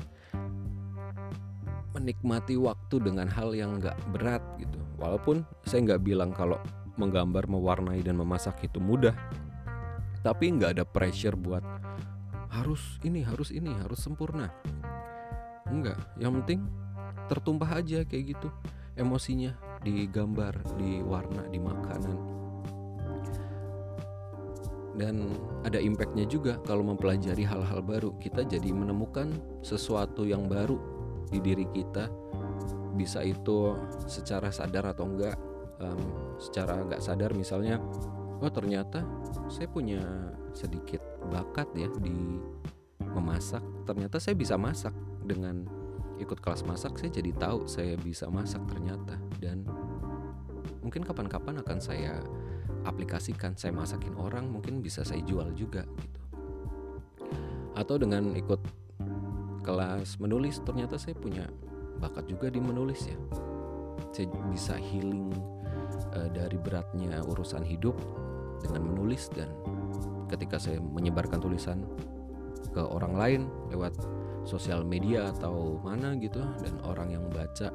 menikmati 1.94 2.58
waktu 2.60 3.00
dengan 3.00 3.30
hal 3.30 3.54
yang 3.54 3.78
nggak 3.78 3.96
berat 4.12 4.42
gitu. 4.58 4.78
Walaupun 4.98 5.46
saya 5.64 5.86
nggak 5.86 6.02
bilang 6.02 6.34
kalau 6.34 6.58
menggambar 6.96 7.48
mewarnai 7.48 8.00
dan 8.04 8.16
memasak 8.18 8.64
itu 8.64 8.80
mudah. 8.80 9.14
Tapi 10.20 10.52
nggak 10.58 10.80
ada 10.80 10.84
pressure 10.84 11.38
buat 11.38 11.62
harus 12.50 12.98
ini 13.04 13.20
harus 13.22 13.52
ini 13.52 13.72
harus 13.76 14.00
sempurna. 14.00 14.50
Enggak 15.68 16.00
yang 16.18 16.40
penting 16.42 16.66
tertumpah 17.30 17.78
aja 17.78 18.02
kayak 18.02 18.36
gitu. 18.36 18.48
Emosinya 18.96 19.52
di 19.84 20.08
gambar 20.08 20.56
di 20.80 21.04
warna 21.04 21.44
di 21.52 21.60
makanan 21.60 22.36
dan 24.96 25.36
ada 25.62 25.76
impactnya 25.76 26.24
juga 26.24 26.56
kalau 26.64 26.82
mempelajari 26.82 27.44
hal-hal 27.44 27.84
baru. 27.84 28.16
Kita 28.16 28.42
jadi 28.48 28.72
menemukan 28.72 29.28
sesuatu 29.60 30.24
yang 30.24 30.48
baru 30.48 30.80
di 31.28 31.38
diri 31.38 31.68
kita. 31.76 32.08
Bisa 32.96 33.20
itu 33.20 33.76
secara 34.08 34.48
sadar 34.48 34.96
atau 34.96 35.04
enggak 35.04 35.36
um, 35.80 36.00
secara 36.40 36.80
nggak 36.84 37.02
sadar 37.02 37.32
misalnya 37.32 37.80
oh 38.40 38.52
ternyata 38.52 39.00
saya 39.48 39.68
punya 39.70 40.02
sedikit 40.52 41.00
bakat 41.28 41.68
ya 41.76 41.88
di 42.00 42.40
memasak. 43.16 43.64
Ternyata 43.88 44.20
saya 44.20 44.36
bisa 44.36 44.60
masak. 44.60 44.92
Dengan 45.26 45.66
ikut 46.22 46.38
kelas 46.38 46.62
masak 46.62 46.96
saya 46.96 47.10
jadi 47.10 47.34
tahu 47.36 47.68
saya 47.68 47.96
bisa 47.96 48.28
masak 48.28 48.64
ternyata. 48.68 49.16
Dan 49.40 49.64
mungkin 50.84 51.02
kapan-kapan 51.04 51.60
akan 51.64 51.78
saya 51.80 52.20
aplikasikan. 52.84 53.56
Saya 53.56 53.72
masakin 53.72 54.16
orang 54.16 54.48
mungkin 54.48 54.84
bisa 54.84 55.04
saya 55.04 55.24
jual 55.24 55.52
juga 55.56 55.84
gitu. 56.00 56.20
Atau 57.76 58.00
dengan 58.00 58.32
ikut 58.32 58.60
kelas 59.60 60.22
menulis 60.22 60.62
ternyata 60.62 60.96
saya 60.96 61.18
punya 61.18 61.44
bakat 62.00 62.28
juga 62.28 62.52
di 62.52 62.60
menulis 62.60 63.08
ya. 63.08 63.18
Saya 64.12 64.32
bisa 64.48 64.78
healing 64.80 65.55
uh, 66.16 66.28
dari 66.32 66.56
beratnya 66.56 67.20
urusan 67.28 67.62
hidup 67.62 67.94
dengan 68.64 68.88
menulis 68.88 69.28
dan 69.36 69.52
ketika 70.32 70.56
saya 70.56 70.80
menyebarkan 70.80 71.38
tulisan 71.38 71.84
ke 72.72 72.82
orang 72.82 73.14
lain 73.14 73.40
lewat 73.70 73.94
sosial 74.48 74.82
media 74.82 75.30
atau 75.36 75.78
mana 75.84 76.16
gitu 76.18 76.40
dan 76.64 76.74
orang 76.82 77.14
yang 77.14 77.24
baca 77.30 77.70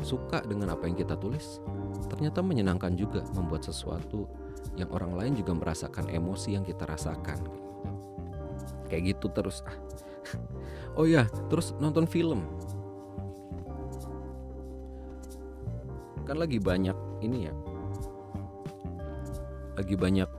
suka 0.00 0.40
dengan 0.48 0.72
apa 0.72 0.88
yang 0.88 0.96
kita 0.96 1.12
tulis 1.20 1.60
ternyata 2.08 2.40
menyenangkan 2.40 2.96
juga 2.96 3.20
membuat 3.36 3.68
sesuatu 3.68 4.24
yang 4.78 4.90
orang 4.94 5.12
lain 5.16 5.32
juga 5.36 5.52
merasakan 5.56 6.08
emosi 6.08 6.56
yang 6.56 6.64
kita 6.64 6.86
rasakan. 6.86 7.40
Kayak 8.88 9.16
gitu 9.16 9.26
terus. 9.32 9.62
Ah. 9.66 9.76
Oh 10.98 11.06
ya 11.06 11.22
terus 11.46 11.70
nonton 11.78 12.02
film. 12.10 12.42
Kan 16.26 16.34
lagi 16.34 16.58
banyak 16.58 16.98
ini 17.20 17.48
ya 17.48 17.54
lagi 19.78 19.96
banyak 19.96 20.30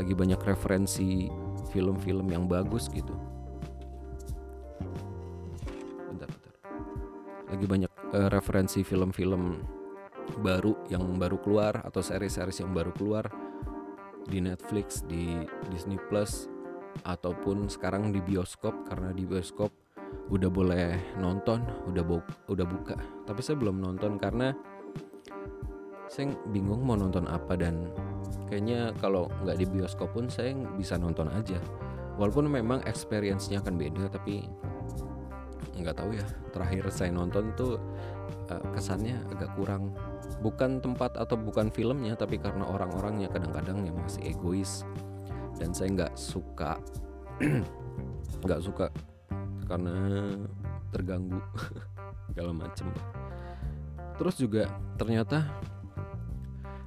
lagi 0.00 0.14
banyak 0.16 0.40
referensi 0.40 1.28
film-film 1.70 2.26
yang 2.32 2.48
bagus 2.48 2.88
gitu. 2.88 3.12
Bentar 6.08 6.26
bentar. 6.26 6.54
Lagi 7.52 7.66
banyak 7.68 7.92
uh, 8.16 8.28
referensi 8.32 8.80
film-film 8.80 9.60
baru 10.40 10.72
yang 10.88 11.04
baru 11.20 11.36
keluar 11.42 11.84
atau 11.84 12.00
series-series 12.00 12.64
yang 12.64 12.72
baru 12.72 12.96
keluar 12.96 13.28
di 14.24 14.40
Netflix 14.40 15.02
di 15.04 15.42
Disney 15.68 15.98
Plus 16.08 16.48
ataupun 17.06 17.68
sekarang 17.68 18.10
di 18.10 18.18
bioskop 18.22 18.88
karena 18.88 19.12
di 19.12 19.26
bioskop 19.26 19.70
udah 20.30 20.50
boleh 20.50 20.98
nonton 21.22 21.62
udah 21.86 22.02
bu 22.02 22.18
udah 22.50 22.66
buka. 22.66 22.96
Tapi 23.26 23.40
saya 23.44 23.60
belum 23.60 23.78
nonton 23.78 24.18
karena 24.18 24.50
saya 26.10 26.34
bingung 26.50 26.82
mau 26.82 26.98
nonton 26.98 27.30
apa 27.30 27.54
dan 27.54 27.86
kayaknya 28.50 28.90
kalau 28.98 29.30
nggak 29.46 29.62
di 29.62 29.66
bioskop 29.70 30.10
pun 30.10 30.26
saya 30.26 30.50
bisa 30.74 30.98
nonton 30.98 31.30
aja. 31.30 31.62
Walaupun 32.18 32.50
memang 32.50 32.82
experience-nya 32.84 33.62
akan 33.62 33.78
beda 33.78 34.10
tapi 34.10 34.42
nggak 35.78 35.94
tahu 35.94 36.18
ya. 36.18 36.26
Terakhir 36.50 36.90
saya 36.90 37.14
nonton 37.14 37.54
tuh 37.54 37.78
uh, 38.50 38.62
kesannya 38.74 39.22
agak 39.30 39.54
kurang. 39.54 39.94
Bukan 40.42 40.82
tempat 40.82 41.14
atau 41.14 41.38
bukan 41.38 41.70
filmnya 41.70 42.18
tapi 42.18 42.42
karena 42.42 42.66
orang-orangnya 42.66 43.30
kadang-kadang 43.30 43.86
yang 43.86 43.94
masih 44.02 44.34
egois. 44.34 44.82
Dan 45.62 45.70
saya 45.70 45.94
nggak 45.94 46.18
suka 46.18 46.74
nggak 48.44 48.60
suka 48.60 48.90
karena 49.70 49.94
terganggu 50.90 51.38
segala 52.34 52.50
macem. 52.50 52.90
Terus 54.18 54.36
juga 54.36 54.68
ternyata 54.98 55.46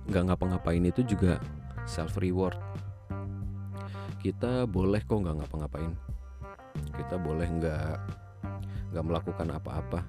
nggak 0.09 0.23
ngapa-ngapain 0.31 0.83
itu 0.83 1.01
juga 1.05 1.39
self 1.87 2.19
reward 2.19 2.59
kita 4.23 4.63
boleh 4.63 5.03
kok 5.03 5.19
nggak 5.19 5.35
ngapa-ngapain. 5.35 5.91
Kita 6.95 7.19
boleh 7.19 7.43
nggak 7.43 7.95
nggak 8.95 9.03
melakukan 9.03 9.47
apa-apa. 9.51 9.99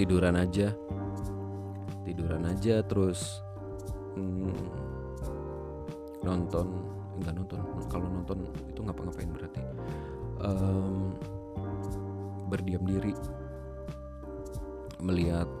Tiduran 0.00 0.40
aja. 0.40 0.72
Tiduran 2.08 2.40
aja 2.48 2.80
terus 2.80 3.44
hmm, 4.16 4.64
nonton 6.24 6.72
nggak 7.20 7.34
nonton. 7.36 7.60
Kalau 7.92 8.08
nonton 8.08 8.48
itu 8.72 8.80
ngapa-ngapain 8.80 9.28
berarti? 9.28 9.60
Um, 10.40 11.12
berdiam 12.48 12.80
diri. 12.88 13.12
Melihat 15.04 15.52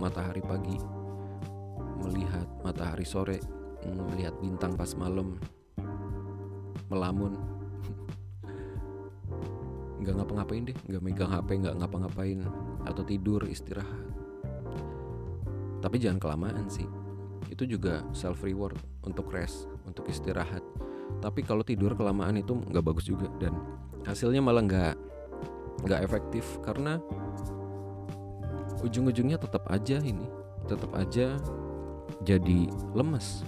matahari 0.00 0.40
pagi, 0.40 0.80
melihat 2.00 2.48
matahari 2.64 3.04
sore, 3.04 3.38
melihat 3.84 4.34
bintang 4.40 4.74
pas 4.74 4.96
malam, 4.96 5.36
melamun. 6.88 7.36
nggak 10.00 10.16
ngapa-ngapain 10.16 10.64
deh 10.64 10.76
nggak 10.88 11.02
megang 11.04 11.28
hp 11.28 11.48
nggak 11.60 11.76
ngapa-ngapain 11.76 12.40
atau 12.88 13.02
tidur 13.04 13.44
istirahat 13.44 14.08
tapi 15.84 16.00
jangan 16.00 16.20
kelamaan 16.20 16.66
sih 16.72 16.88
itu 17.52 17.68
juga 17.68 18.00
self 18.16 18.40
reward 18.40 18.76
untuk 19.04 19.28
rest 19.28 19.68
untuk 19.84 20.08
istirahat 20.08 20.64
tapi 21.20 21.44
kalau 21.44 21.60
tidur 21.60 21.92
kelamaan 21.92 22.40
itu 22.40 22.56
nggak 22.56 22.84
bagus 22.84 23.12
juga 23.12 23.28
dan 23.36 23.52
hasilnya 24.08 24.40
malah 24.40 24.64
nggak 24.64 24.94
nggak 25.84 26.00
efektif 26.04 26.44
karena 26.64 26.96
ujung-ujungnya 28.80 29.36
tetap 29.36 29.68
aja 29.68 30.00
ini 30.00 30.26
tetap 30.70 30.94
aja 30.94 31.34
jadi 32.22 32.70
lemes. 32.94 33.42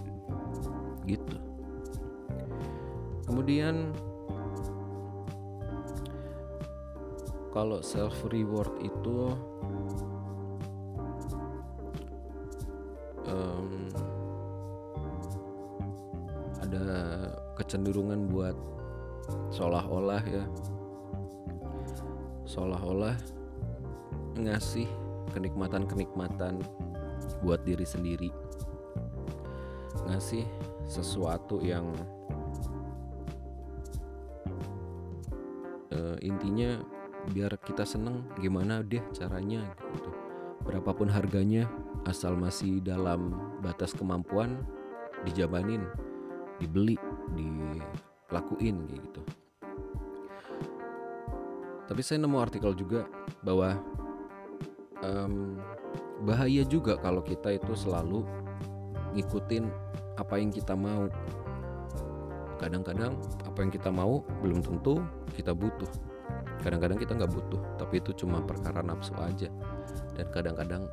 Gitu. 1.07 1.37
Kemudian 3.27 3.95
kalau 7.55 7.79
self 7.85 8.17
reward 8.33 8.75
itu 8.81 9.37
um, 13.29 13.91
ada 16.59 16.85
kecenderungan 17.55 18.27
buat 18.31 18.57
seolah-olah 19.53 20.23
ya. 20.27 20.45
Seolah-olah 22.49 23.17
ngasih 24.37 25.02
kenikmatan-kenikmatan 25.33 26.61
buat 27.43 27.65
diri 27.65 27.87
sendiri. 27.89 28.31
Ngasih 30.09 30.45
sesuatu 30.87 31.59
yang 31.65 31.89
uh, 35.93 36.17
intinya 36.21 36.81
biar 37.31 37.55
kita 37.63 37.87
seneng 37.87 38.27
gimana 38.39 38.83
deh 38.83 39.03
caranya 39.15 39.63
gitu. 39.95 40.11
Berapapun 40.63 41.11
harganya 41.11 41.67
asal 42.07 42.35
masih 42.39 42.83
dalam 42.83 43.35
batas 43.63 43.95
kemampuan 43.95 44.63
dijabanin 45.27 45.87
dibeli 46.59 46.99
dilakuin 47.35 48.87
gitu. 48.91 49.23
Tapi 51.87 52.01
saya 52.01 52.23
nemu 52.23 52.39
artikel 52.39 52.73
juga 52.73 53.05
bahwa 53.43 53.77
um, 55.03 55.59
bahaya 56.23 56.63
juga 56.67 56.97
kalau 56.99 57.21
kita 57.21 57.59
itu 57.59 57.75
selalu 57.75 58.25
ngikutin 59.13 59.69
apa 60.17 60.35
yang 60.39 60.51
kita 60.55 60.73
mau. 60.73 61.11
Kadang-kadang 62.63 63.19
apa 63.43 63.59
yang 63.59 63.73
kita 63.75 63.91
mau 63.91 64.23
belum 64.41 64.63
tentu 64.63 65.03
kita 65.35 65.51
butuh. 65.53 65.91
Kadang-kadang 66.63 66.99
kita 67.03 67.19
nggak 67.19 67.33
butuh 67.35 67.61
tapi 67.75 67.99
itu 67.99 68.15
cuma 68.23 68.39
perkara 68.39 68.81
nafsu 68.81 69.13
aja. 69.19 69.51
Dan 70.15 70.31
kadang-kadang 70.31 70.87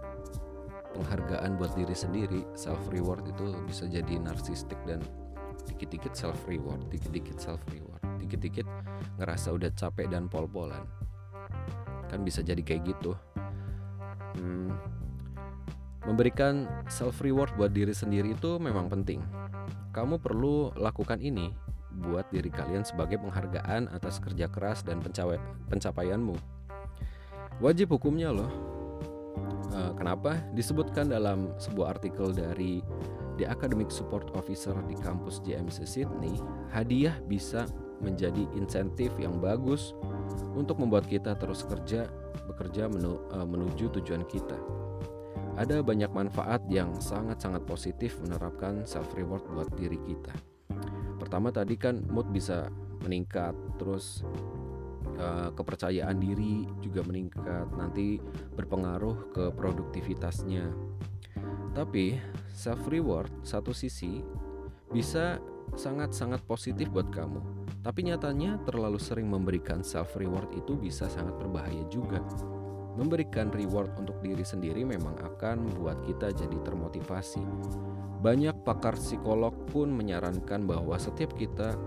penghargaan 0.97 1.61
buat 1.61 1.77
diri 1.77 1.93
sendiri 1.93 2.41
self 2.57 2.81
reward 2.89 3.21
itu 3.29 3.53
bisa 3.69 3.85
jadi 3.85 4.17
narsistik 4.17 4.81
dan 4.89 4.99
dikit-dikit 5.69 6.17
self 6.17 6.35
reward 6.49 6.81
dikit-dikit 6.89 7.37
self 7.37 7.61
reward 7.69 8.01
dikit-dikit 8.17 8.65
ngerasa 9.21 9.53
udah 9.53 9.69
capek 9.77 10.09
dan 10.09 10.25
pol-polan. 10.25 10.83
Kan 12.09 12.25
bisa 12.25 12.41
jadi 12.41 12.59
kayak 12.65 12.97
gitu 12.97 13.13
hmm, 14.37 14.69
memberikan 16.05 16.69
self 16.89 17.21
reward 17.21 17.53
buat 17.57 17.73
diri 17.73 17.93
sendiri 17.93 18.33
itu 18.33 18.61
memang 18.61 18.89
penting. 18.89 19.21
Kamu 19.93 20.21
perlu 20.21 20.73
lakukan 20.77 21.17
ini 21.21 21.49
buat 21.99 22.29
diri 22.29 22.47
kalian 22.53 22.85
sebagai 22.85 23.17
penghargaan 23.19 23.89
atas 23.91 24.21
kerja 24.21 24.47
keras 24.47 24.85
dan 24.85 25.01
pencapaianmu. 25.67 26.37
Wajib 27.59 27.91
hukumnya 27.91 28.31
loh. 28.31 28.51
Uh, 29.69 29.91
kenapa? 29.93 30.39
Disebutkan 30.55 31.11
dalam 31.11 31.53
sebuah 31.59 31.99
artikel 31.99 32.31
dari 32.31 32.81
The 33.37 33.45
Academic 33.47 33.91
Support 33.91 34.33
Officer 34.33 34.73
di 34.87 34.95
kampus 34.97 35.43
JMC 35.43 35.85
Sydney 35.85 36.39
hadiah 36.71 37.15
bisa 37.27 37.67
menjadi 37.99 38.47
insentif 38.55 39.11
yang 39.19 39.43
bagus 39.43 39.91
untuk 40.55 40.79
membuat 40.79 41.07
kita 41.07 41.35
terus 41.35 41.67
kerja 41.67 42.07
bekerja 42.49 42.89
menu, 42.89 43.21
uh, 43.29 43.45
menuju 43.45 43.93
tujuan 44.01 44.25
kita. 44.25 44.57
Ada 45.59 45.83
banyak 45.83 46.09
manfaat 46.15 46.63
yang 46.71 46.95
sangat-sangat 46.97 47.67
positif 47.67 48.15
menerapkan 48.23 48.87
self 48.87 49.11
reward 49.13 49.43
buat 49.51 49.69
diri 49.75 49.99
kita. 50.07 50.31
Pertama 51.19 51.51
tadi 51.51 51.75
kan 51.75 51.99
mood 52.07 52.31
bisa 52.31 52.71
meningkat, 53.03 53.51
terus 53.75 54.23
uh, 55.19 55.51
kepercayaan 55.51 56.15
diri 56.15 56.63
juga 56.79 57.03
meningkat, 57.03 57.67
nanti 57.75 58.23
berpengaruh 58.55 59.35
ke 59.35 59.51
produktivitasnya. 59.51 60.71
Tapi 61.75 62.17
self 62.55 62.87
reward 62.87 63.29
satu 63.43 63.75
sisi 63.75 64.23
bisa 64.89 65.37
sangat-sangat 65.75 66.41
positif 66.47 66.89
buat 66.89 67.11
kamu 67.13 67.58
tapi 67.79 68.03
nyatanya 68.03 68.59
terlalu 68.67 68.99
sering 68.99 69.31
memberikan 69.31 69.79
self 69.79 70.19
reward 70.19 70.51
itu 70.51 70.75
bisa 70.75 71.07
sangat 71.07 71.35
berbahaya 71.39 71.87
juga. 71.87 72.19
Memberikan 72.99 73.47
reward 73.55 73.95
untuk 73.95 74.19
diri 74.19 74.43
sendiri 74.43 74.83
memang 74.83 75.15
akan 75.23 75.71
membuat 75.71 76.03
kita 76.03 76.35
jadi 76.35 76.57
termotivasi. 76.67 77.39
Banyak 78.19 78.67
pakar 78.67 78.99
psikolog 78.99 79.55
pun 79.71 79.87
menyarankan 79.95 80.67
bahwa 80.67 80.99
setiap 80.99 81.31
kita 81.39 81.79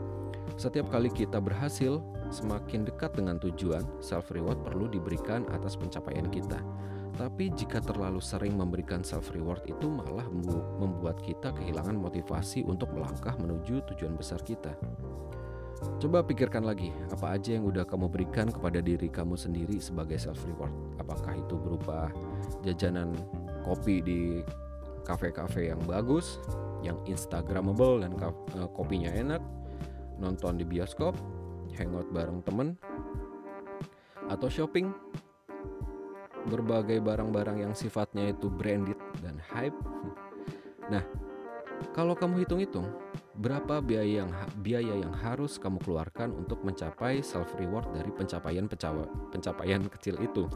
setiap 0.56 0.88
kali 0.88 1.12
kita 1.12 1.36
berhasil 1.36 2.00
semakin 2.32 2.88
dekat 2.88 3.12
dengan 3.12 3.36
tujuan, 3.36 3.84
self 4.00 4.32
reward 4.32 4.64
perlu 4.64 4.88
diberikan 4.88 5.44
atas 5.52 5.76
pencapaian 5.76 6.24
kita. 6.32 6.56
Tapi 7.12 7.52
jika 7.52 7.84
terlalu 7.84 8.24
sering 8.24 8.56
memberikan 8.56 9.04
self 9.04 9.36
reward 9.36 9.60
itu 9.68 9.84
malah 9.92 10.24
membuat 10.80 11.20
kita 11.20 11.52
kehilangan 11.52 11.92
motivasi 11.92 12.64
untuk 12.64 12.88
melangkah 12.96 13.36
menuju 13.36 13.84
tujuan 13.92 14.16
besar 14.16 14.40
kita. 14.40 14.72
Coba 16.02 16.22
pikirkan 16.22 16.66
lagi, 16.66 16.90
apa 17.14 17.38
aja 17.38 17.54
yang 17.54 17.66
udah 17.66 17.86
kamu 17.86 18.10
berikan 18.10 18.50
kepada 18.50 18.82
diri 18.82 19.06
kamu 19.06 19.38
sendiri 19.38 19.78
sebagai 19.78 20.18
self 20.18 20.42
reward? 20.46 20.74
Apakah 20.98 21.38
itu 21.38 21.54
berupa 21.54 22.10
jajanan 22.66 23.14
kopi 23.62 24.02
di 24.02 24.42
kafe-kafe 25.06 25.70
yang 25.70 25.82
bagus, 25.86 26.42
yang 26.82 26.98
instagramable 27.06 28.02
dan 28.02 28.14
uh, 28.18 28.66
kopinya 28.74 29.10
enak, 29.14 29.42
nonton 30.18 30.58
di 30.58 30.66
bioskop, 30.66 31.14
hangout 31.78 32.10
bareng 32.10 32.42
temen, 32.42 32.74
atau 34.30 34.50
shopping 34.50 34.90
berbagai 36.50 36.98
barang-barang 36.98 37.62
yang 37.62 37.74
sifatnya 37.74 38.34
itu 38.34 38.50
branded 38.50 38.98
dan 39.22 39.38
hype. 39.54 39.78
Nah, 40.90 41.06
kalau 41.94 42.18
kamu 42.18 42.42
hitung-hitung, 42.42 42.90
berapa 43.42 43.82
biaya 43.82 44.22
yang 44.22 44.30
biaya 44.62 44.94
yang 45.02 45.10
harus 45.10 45.58
kamu 45.58 45.82
keluarkan 45.82 46.30
untuk 46.30 46.62
mencapai 46.62 47.18
self 47.26 47.50
reward 47.58 47.90
dari 47.90 48.14
pencapaian 48.14 48.70
pencapaian 49.34 49.82
kecil 49.90 50.14
itu. 50.22 50.46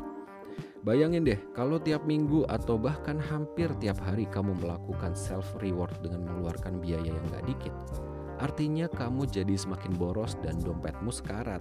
Bayangin 0.87 1.27
deh, 1.27 1.37
kalau 1.51 1.83
tiap 1.83 2.07
minggu 2.07 2.47
atau 2.47 2.79
bahkan 2.79 3.19
hampir 3.19 3.67
tiap 3.83 3.99
hari 4.07 4.23
kamu 4.31 4.55
melakukan 4.63 5.19
self 5.19 5.59
reward 5.59 5.91
dengan 5.99 6.23
mengeluarkan 6.23 6.79
biaya 6.79 7.11
yang 7.11 7.27
gak 7.35 7.43
dikit, 7.51 7.75
artinya 8.39 8.87
kamu 8.87 9.27
jadi 9.27 9.59
semakin 9.59 9.99
boros 9.99 10.39
dan 10.47 10.55
dompetmu 10.63 11.11
sekarat. 11.11 11.59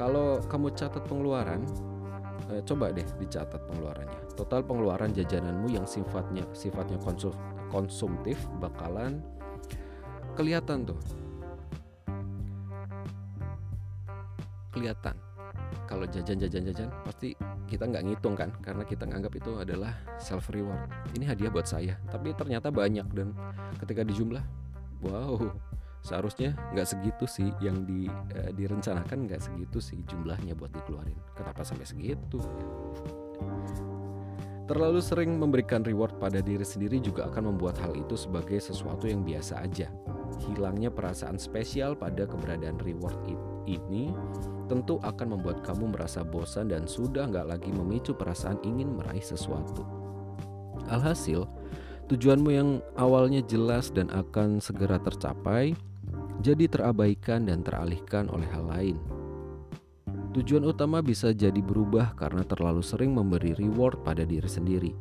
Kalau 0.00 0.40
kamu 0.48 0.72
catat 0.72 1.04
pengeluaran, 1.04 1.60
eh, 2.48 2.64
coba 2.64 2.88
deh 2.88 3.04
dicatat 3.20 3.68
pengeluarannya. 3.68 4.32
Total 4.32 4.64
pengeluaran 4.64 5.12
jajananmu 5.12 5.68
yang 5.68 5.84
sifatnya 5.84 6.48
sifatnya 6.56 6.96
konsum, 7.04 7.36
konsumtif 7.68 8.40
bakalan 8.64 9.20
kelihatan 10.40 10.88
tuh. 10.88 11.00
Kelihatan. 14.72 15.12
Kalau 15.84 16.06
jajan-jajan-jajan 16.08 16.88
pasti 17.04 17.36
kita 17.68 17.84
nggak 17.84 18.04
ngitung 18.08 18.32
kan? 18.38 18.48
Karena 18.64 18.86
kita 18.88 19.04
nganggap 19.04 19.36
itu 19.36 19.52
adalah 19.60 19.92
self 20.16 20.48
reward. 20.48 20.88
Ini 21.18 21.28
hadiah 21.28 21.52
buat 21.52 21.68
saya. 21.68 22.00
Tapi 22.08 22.32
ternyata 22.32 22.72
banyak 22.72 23.04
dan 23.12 23.36
ketika 23.76 24.00
dijumlah 24.06 24.42
wow 25.04 25.36
seharusnya 26.00 26.56
nggak 26.72 26.88
segitu 26.88 27.28
sih 27.28 27.52
yang 27.60 27.84
di 27.84 28.08
uh, 28.08 28.50
direncanakan 28.56 29.28
nggak 29.28 29.44
segitu 29.44 29.84
sih 29.84 30.00
jumlahnya 30.08 30.56
buat 30.56 30.72
dikeluarin. 30.72 31.18
Kenapa 31.36 31.66
sampai 31.66 31.84
segitu? 31.84 32.40
Terlalu 34.70 35.02
sering 35.02 35.34
memberikan 35.34 35.82
reward 35.82 36.14
pada 36.22 36.38
diri 36.38 36.62
sendiri 36.62 37.02
juga 37.02 37.26
akan 37.26 37.52
membuat 37.52 37.82
hal 37.82 37.98
itu 37.98 38.14
sebagai 38.14 38.62
sesuatu 38.62 39.10
yang 39.10 39.26
biasa 39.26 39.66
aja 39.66 39.90
hilangnya 40.46 40.92
perasaan 40.92 41.36
spesial 41.36 41.98
pada 41.98 42.26
keberadaan 42.26 42.78
reward 42.82 43.16
ini 43.68 44.10
tentu 44.70 45.02
akan 45.02 45.38
membuat 45.38 45.66
kamu 45.66 45.90
merasa 45.90 46.22
bosan 46.22 46.70
dan 46.70 46.86
sudah 46.86 47.26
nggak 47.26 47.58
lagi 47.58 47.70
memicu 47.74 48.14
perasaan 48.14 48.58
ingin 48.62 48.94
meraih 48.94 49.22
sesuatu. 49.22 49.82
Alhasil, 50.86 51.46
tujuanmu 52.06 52.50
yang 52.54 52.68
awalnya 52.94 53.42
jelas 53.46 53.90
dan 53.90 54.10
akan 54.14 54.62
segera 54.62 55.02
tercapai, 55.02 55.74
jadi 56.42 56.70
terabaikan 56.70 57.50
dan 57.50 57.66
teralihkan 57.66 58.30
oleh 58.30 58.46
hal 58.50 58.66
lain. 58.70 58.96
Tujuan 60.30 60.62
utama 60.62 61.02
bisa 61.02 61.34
jadi 61.34 61.58
berubah 61.58 62.14
karena 62.14 62.46
terlalu 62.46 62.86
sering 62.86 63.10
memberi 63.10 63.50
reward 63.58 64.06
pada 64.06 64.22
diri 64.22 64.46
sendiri. 64.46 64.94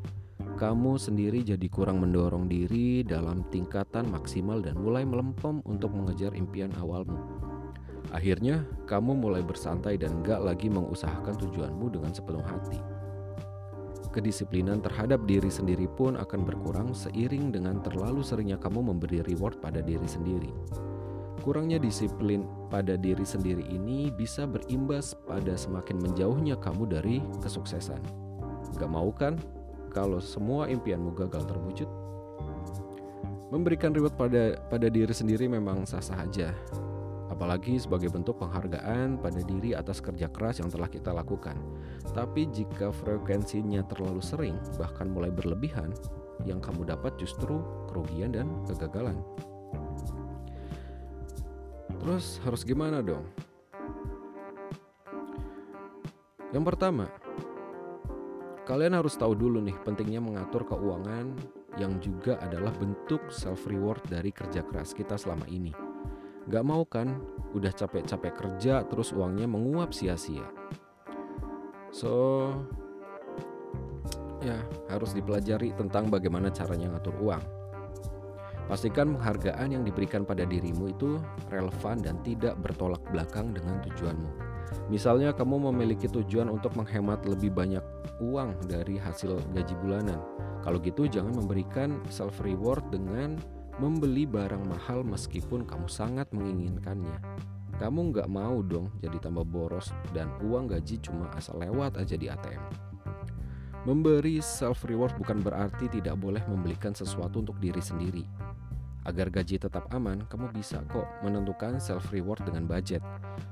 Kamu 0.60 1.00
sendiri 1.00 1.40
jadi 1.40 1.72
kurang 1.72 2.04
mendorong 2.04 2.52
diri 2.52 3.00
dalam 3.08 3.48
tingkatan 3.48 4.12
maksimal 4.12 4.60
dan 4.60 4.76
mulai 4.76 5.08
melempem 5.08 5.64
untuk 5.64 5.96
mengejar 5.96 6.36
impian 6.36 6.68
awalmu. 6.84 7.16
Akhirnya, 8.12 8.68
kamu 8.84 9.24
mulai 9.24 9.40
bersantai 9.40 9.96
dan 9.96 10.20
gak 10.20 10.44
lagi 10.44 10.68
mengusahakan 10.68 11.40
tujuanmu 11.40 11.96
dengan 11.96 12.12
sepenuh 12.12 12.44
hati. 12.44 12.76
Kedisiplinan 14.12 14.84
terhadap 14.84 15.24
diri 15.24 15.48
sendiri 15.48 15.88
pun 15.96 16.20
akan 16.20 16.44
berkurang 16.44 16.92
seiring 16.92 17.56
dengan 17.56 17.80
terlalu 17.80 18.20
seringnya 18.20 18.60
kamu 18.60 18.84
memberi 18.92 19.24
reward 19.32 19.64
pada 19.64 19.80
diri 19.80 20.12
sendiri. 20.12 20.52
Kurangnya 21.40 21.80
disiplin 21.80 22.44
pada 22.68 23.00
diri 23.00 23.24
sendiri 23.24 23.64
ini 23.72 24.12
bisa 24.12 24.44
berimbas 24.44 25.16
pada 25.24 25.56
semakin 25.56 26.04
menjauhnya 26.04 26.60
kamu 26.60 26.84
dari 26.84 27.24
kesuksesan. 27.40 28.04
Gak 28.76 28.92
mau 28.92 29.08
kan 29.16 29.40
kalau 29.90 30.22
semua 30.22 30.70
impianmu 30.70 31.12
gagal 31.18 31.50
terwujud? 31.50 31.90
Memberikan 33.50 33.90
reward 33.90 34.14
pada 34.14 34.62
pada 34.70 34.88
diri 34.94 35.10
sendiri 35.10 35.50
memang 35.50 35.82
sah-sah 35.84 36.22
aja. 36.22 36.54
Apalagi 37.30 37.82
sebagai 37.82 38.14
bentuk 38.14 38.38
penghargaan 38.42 39.18
pada 39.22 39.42
diri 39.42 39.74
atas 39.74 40.02
kerja 40.02 40.30
keras 40.30 40.62
yang 40.62 40.70
telah 40.70 40.90
kita 40.90 41.10
lakukan. 41.10 41.58
Tapi 42.14 42.46
jika 42.50 42.94
frekuensinya 42.94 43.86
terlalu 43.90 44.22
sering, 44.22 44.58
bahkan 44.78 45.10
mulai 45.10 45.34
berlebihan, 45.34 45.94
yang 46.46 46.62
kamu 46.62 46.86
dapat 46.90 47.18
justru 47.18 47.62
kerugian 47.90 48.34
dan 48.34 48.48
kegagalan. 48.70 49.18
Terus 52.00 52.40
harus 52.46 52.62
gimana 52.66 53.02
dong? 53.02 53.26
Yang 56.50 56.66
pertama, 56.66 57.06
kalian 58.70 58.94
harus 58.94 59.18
tahu 59.18 59.34
dulu 59.34 59.58
nih 59.66 59.74
pentingnya 59.82 60.22
mengatur 60.22 60.62
keuangan 60.62 61.34
yang 61.82 61.98
juga 61.98 62.38
adalah 62.38 62.70
bentuk 62.78 63.34
self 63.34 63.66
reward 63.66 64.06
dari 64.06 64.30
kerja 64.30 64.62
keras 64.62 64.94
kita 64.94 65.18
selama 65.18 65.50
ini. 65.50 65.74
Gak 66.46 66.62
mau 66.62 66.86
kan 66.86 67.18
udah 67.58 67.74
capek-capek 67.74 68.34
kerja 68.38 68.86
terus 68.86 69.10
uangnya 69.10 69.50
menguap 69.50 69.90
sia-sia. 69.90 70.46
So, 71.90 72.46
ya 74.46 74.62
harus 74.94 75.18
dipelajari 75.18 75.74
tentang 75.74 76.14
bagaimana 76.14 76.54
caranya 76.54 76.94
ngatur 76.94 77.18
uang. 77.26 77.42
Pastikan 78.70 79.18
penghargaan 79.18 79.82
yang 79.82 79.82
diberikan 79.82 80.30
pada 80.30 80.46
dirimu 80.46 80.94
itu 80.94 81.18
relevan 81.50 82.06
dan 82.06 82.22
tidak 82.22 82.54
bertolak 82.62 83.02
belakang 83.10 83.50
dengan 83.50 83.82
tujuanmu. 83.82 84.49
Misalnya 84.90 85.34
kamu 85.34 85.70
memiliki 85.70 86.10
tujuan 86.10 86.50
untuk 86.50 86.74
menghemat 86.74 87.26
lebih 87.26 87.54
banyak 87.54 87.82
uang 88.20 88.68
dari 88.68 88.98
hasil 88.98 89.40
gaji 89.54 89.76
bulanan. 89.80 90.20
Kalau 90.66 90.78
gitu 90.84 91.08
jangan 91.08 91.34
memberikan 91.38 92.04
self 92.12 92.42
reward 92.44 92.84
dengan 92.92 93.40
membeli 93.80 94.28
barang 94.28 94.68
mahal 94.68 95.08
meskipun 95.08 95.64
kamu 95.64 95.88
sangat 95.88 96.28
menginginkannya. 96.36 97.18
Kamu 97.80 98.12
nggak 98.12 98.28
mau 98.28 98.60
dong 98.60 98.92
jadi 99.00 99.24
tambah 99.24 99.48
boros 99.48 99.96
dan 100.12 100.28
uang 100.44 100.68
gaji 100.68 101.00
cuma 101.00 101.32
asal 101.40 101.56
lewat 101.64 101.96
aja 101.96 102.20
di 102.20 102.28
ATM. 102.28 102.90
Memberi 103.88 104.44
self 104.44 104.84
reward 104.84 105.16
bukan 105.16 105.40
berarti 105.40 105.88
tidak 105.88 106.20
boleh 106.20 106.44
membelikan 106.52 106.92
sesuatu 106.92 107.40
untuk 107.40 107.56
diri 107.64 107.80
sendiri. 107.80 108.28
Agar 109.10 109.34
gaji 109.34 109.58
tetap 109.58 109.90
aman, 109.90 110.22
kamu 110.30 110.54
bisa 110.54 110.86
kok 110.86 111.10
menentukan 111.26 111.82
self 111.82 112.14
reward 112.14 112.46
dengan 112.46 112.70
budget. 112.70 113.02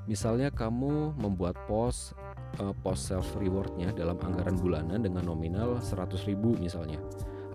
Misalnya 0.06 0.54
kamu 0.54 1.18
membuat 1.18 1.58
pos 1.66 2.14
uh, 2.62 2.70
pos 2.70 3.10
self 3.10 3.26
rewardnya 3.34 3.90
dalam 3.90 4.14
anggaran 4.22 4.54
bulanan 4.54 5.02
dengan 5.02 5.26
nominal 5.26 5.82
100.000 5.82 6.38
misalnya. 6.62 7.02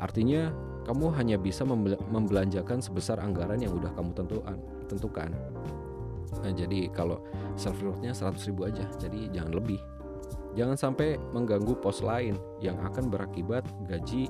Artinya 0.04 0.52
kamu 0.84 1.16
hanya 1.16 1.40
bisa 1.40 1.64
membelanjakan 2.12 2.84
sebesar 2.84 3.24
anggaran 3.24 3.64
yang 3.64 3.72
udah 3.72 3.96
kamu 3.96 4.12
tentukan. 4.12 4.60
tentukan. 4.92 5.32
Nah, 6.44 6.52
jadi 6.52 6.92
kalau 6.92 7.24
self 7.56 7.80
rewardnya 7.80 8.12
100.000 8.12 8.52
aja, 8.68 8.84
jadi 9.00 9.32
jangan 9.32 9.56
lebih. 9.56 9.80
Jangan 10.60 10.76
sampai 10.76 11.16
mengganggu 11.32 11.80
pos 11.80 12.04
lain 12.04 12.36
yang 12.60 12.76
akan 12.84 13.08
berakibat 13.08 13.64
gaji 13.88 14.28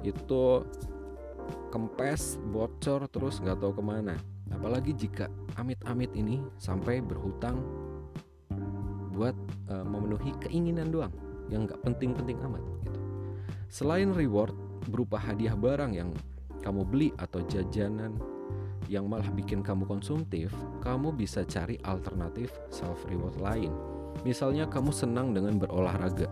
itu 0.00 0.64
kempes, 1.70 2.38
bocor 2.50 3.06
terus 3.10 3.38
nggak 3.42 3.60
tahu 3.60 3.78
ke 3.78 3.82
mana. 3.84 4.14
Apalagi 4.50 4.92
jika 4.96 5.30
amit-amit 5.54 6.10
ini 6.18 6.42
sampai 6.58 6.98
berhutang 6.98 7.60
buat 9.14 9.36
uh, 9.70 9.84
memenuhi 9.86 10.34
keinginan 10.42 10.90
doang 10.90 11.12
yang 11.52 11.68
nggak 11.68 11.78
penting-penting 11.84 12.38
amat 12.46 12.62
gitu. 12.86 13.00
Selain 13.70 14.10
reward 14.10 14.56
berupa 14.90 15.20
hadiah 15.20 15.54
barang 15.54 15.92
yang 15.94 16.10
kamu 16.64 16.82
beli 16.88 17.08
atau 17.20 17.44
jajanan 17.46 18.16
yang 18.90 19.06
malah 19.06 19.30
bikin 19.30 19.62
kamu 19.62 19.86
konsumtif, 19.86 20.50
kamu 20.82 21.14
bisa 21.14 21.46
cari 21.46 21.78
alternatif 21.86 22.50
self 22.74 23.06
reward 23.06 23.38
lain. 23.38 23.70
Misalnya 24.26 24.66
kamu 24.66 24.90
senang 24.90 25.30
dengan 25.30 25.62
berolahraga 25.62 26.26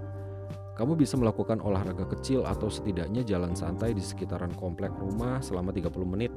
kamu 0.78 0.94
bisa 0.94 1.18
melakukan 1.18 1.58
olahraga 1.58 2.06
kecil 2.06 2.46
atau 2.46 2.70
setidaknya 2.70 3.26
jalan 3.26 3.50
santai 3.58 3.90
di 3.90 4.00
sekitaran 4.00 4.54
komplek 4.54 4.94
rumah 4.94 5.42
selama 5.42 5.74
30 5.74 5.90
menit 6.06 6.30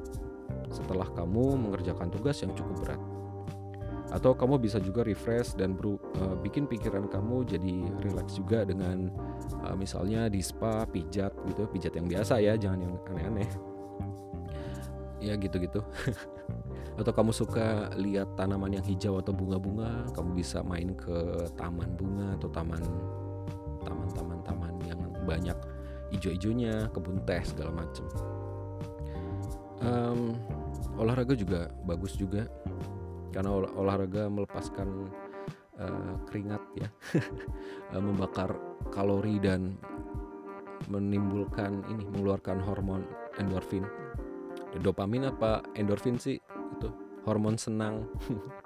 setelah 0.66 1.06
kamu 1.14 1.62
mengerjakan 1.62 2.10
tugas 2.10 2.42
yang 2.42 2.50
cukup 2.58 2.76
berat. 2.82 3.02
Atau 4.10 4.36
kamu 4.36 4.60
bisa 4.60 4.76
juga 4.82 5.06
refresh 5.06 5.56
dan 5.56 5.78
bro, 5.78 5.96
uh, 5.96 6.36
bikin 6.42 6.66
pikiran 6.66 7.06
kamu 7.08 7.48
jadi 7.48 7.74
relax 8.02 8.36
juga 8.36 8.66
dengan 8.66 9.08
uh, 9.62 9.78
misalnya 9.78 10.26
di 10.26 10.42
spa, 10.42 10.84
pijat 10.84 11.32
gitu, 11.48 11.64
pijat 11.70 11.96
yang 11.96 12.10
biasa 12.10 12.42
ya, 12.42 12.58
jangan 12.58 12.82
yang 12.82 12.94
aneh-aneh. 13.08 13.48
Ya 15.22 15.38
gitu-gitu. 15.38 15.80
atau 17.00 17.12
kamu 17.14 17.32
suka 17.32 17.94
lihat 17.96 18.36
tanaman 18.36 18.74
yang 18.74 18.84
hijau 18.84 19.16
atau 19.22 19.32
bunga-bunga, 19.32 20.12
kamu 20.12 20.34
bisa 20.34 20.60
main 20.66 20.92
ke 20.92 21.48
taman 21.56 21.94
bunga 21.96 22.36
atau 22.36 22.52
taman 22.52 22.82
banyak 25.24 25.56
ijo-ijonya 26.12 26.92
kebun 26.92 27.24
teh 27.24 27.40
segala 27.42 27.72
macem. 27.72 28.04
Um, 29.82 30.36
olahraga 30.94 31.34
juga 31.34 31.72
bagus 31.82 32.14
juga 32.14 32.46
karena 33.32 33.50
ol 33.50 33.66
olahraga 33.74 34.28
melepaskan 34.28 35.08
uh, 35.80 36.14
keringat 36.28 36.62
ya. 36.76 36.88
Eh, 37.92 38.00
membakar 38.00 38.56
kalori 38.88 39.36
dan 39.36 39.76
menimbulkan 40.88 41.84
ini 41.92 42.08
mengeluarkan 42.08 42.56
hormon 42.64 43.04
endorfin. 43.36 43.84
Dopamin 44.80 45.28
apa 45.28 45.60
endorfin 45.76 46.16
sih? 46.16 46.40
Itu 46.72 46.88
hormon 47.28 47.60
senang. 47.60 48.08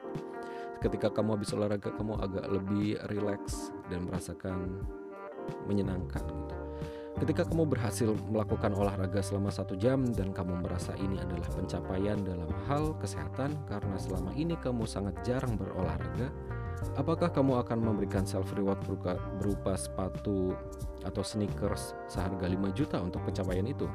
Ketika 0.82 1.10
kamu 1.10 1.42
habis 1.42 1.50
olahraga 1.58 1.90
kamu 1.90 2.22
agak 2.22 2.46
lebih 2.46 3.02
rileks 3.10 3.74
dan 3.90 4.06
merasakan 4.06 4.86
menyenangkan 5.66 6.22
gitu. 6.22 6.56
Ketika 7.16 7.48
kamu 7.48 7.72
berhasil 7.72 8.12
melakukan 8.28 8.76
olahraga 8.76 9.24
selama 9.24 9.48
satu 9.48 9.72
jam 9.72 10.04
dan 10.12 10.36
kamu 10.36 10.60
merasa 10.60 10.92
ini 11.00 11.16
adalah 11.16 11.48
pencapaian 11.48 12.20
dalam 12.20 12.52
hal 12.68 12.92
kesehatan 13.00 13.56
karena 13.64 13.96
selama 13.96 14.36
ini 14.36 14.52
kamu 14.60 14.84
sangat 14.84 15.16
jarang 15.24 15.56
berolahraga, 15.56 16.28
apakah 17.00 17.32
kamu 17.32 17.56
akan 17.64 17.78
memberikan 17.80 18.28
self 18.28 18.52
reward 18.52 18.76
berupa, 18.84 19.16
berupa 19.40 19.72
sepatu 19.80 20.52
atau 21.08 21.24
sneakers 21.24 21.96
seharga 22.04 22.44
5 22.52 22.76
juta 22.76 23.00
untuk 23.00 23.24
pencapaian 23.24 23.64
itu? 23.64 23.88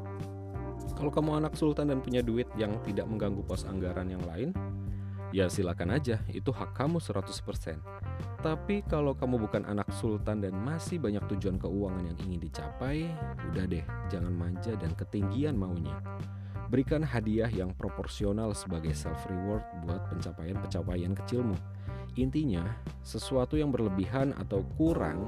Kalau 0.98 1.14
kamu 1.14 1.46
anak 1.46 1.54
sultan 1.54 1.94
dan 1.94 2.02
punya 2.02 2.26
duit 2.26 2.50
yang 2.58 2.74
tidak 2.82 3.06
mengganggu 3.06 3.46
pos 3.46 3.70
anggaran 3.70 4.10
yang 4.10 4.26
lain, 4.26 4.50
ya 5.30 5.46
silakan 5.46 5.94
aja, 5.94 6.26
itu 6.34 6.50
hak 6.50 6.74
kamu 6.74 6.98
100%. 6.98 7.78
Tapi 8.42 8.82
kalau 8.90 9.14
kamu 9.14 9.38
bukan 9.38 9.70
anak 9.70 9.86
sultan 9.94 10.42
dan 10.42 10.58
masih 10.58 10.98
banyak 10.98 11.22
tujuan 11.30 11.62
keuangan 11.62 12.10
yang 12.10 12.18
ingin 12.26 12.42
dicapai, 12.42 13.06
udah 13.54 13.66
deh, 13.70 13.86
jangan 14.10 14.34
manja 14.34 14.74
dan 14.82 14.98
ketinggian 14.98 15.54
maunya. 15.54 15.94
Berikan 16.74 17.06
hadiah 17.06 17.52
yang 17.54 17.70
proporsional 17.78 18.58
sebagai 18.58 18.98
self 18.98 19.30
reward 19.30 19.62
buat 19.86 20.10
pencapaian-pencapaian 20.10 21.14
kecilmu. 21.22 21.54
Intinya, 22.18 22.66
sesuatu 23.06 23.62
yang 23.62 23.70
berlebihan 23.70 24.34
atau 24.34 24.66
kurang 24.74 25.22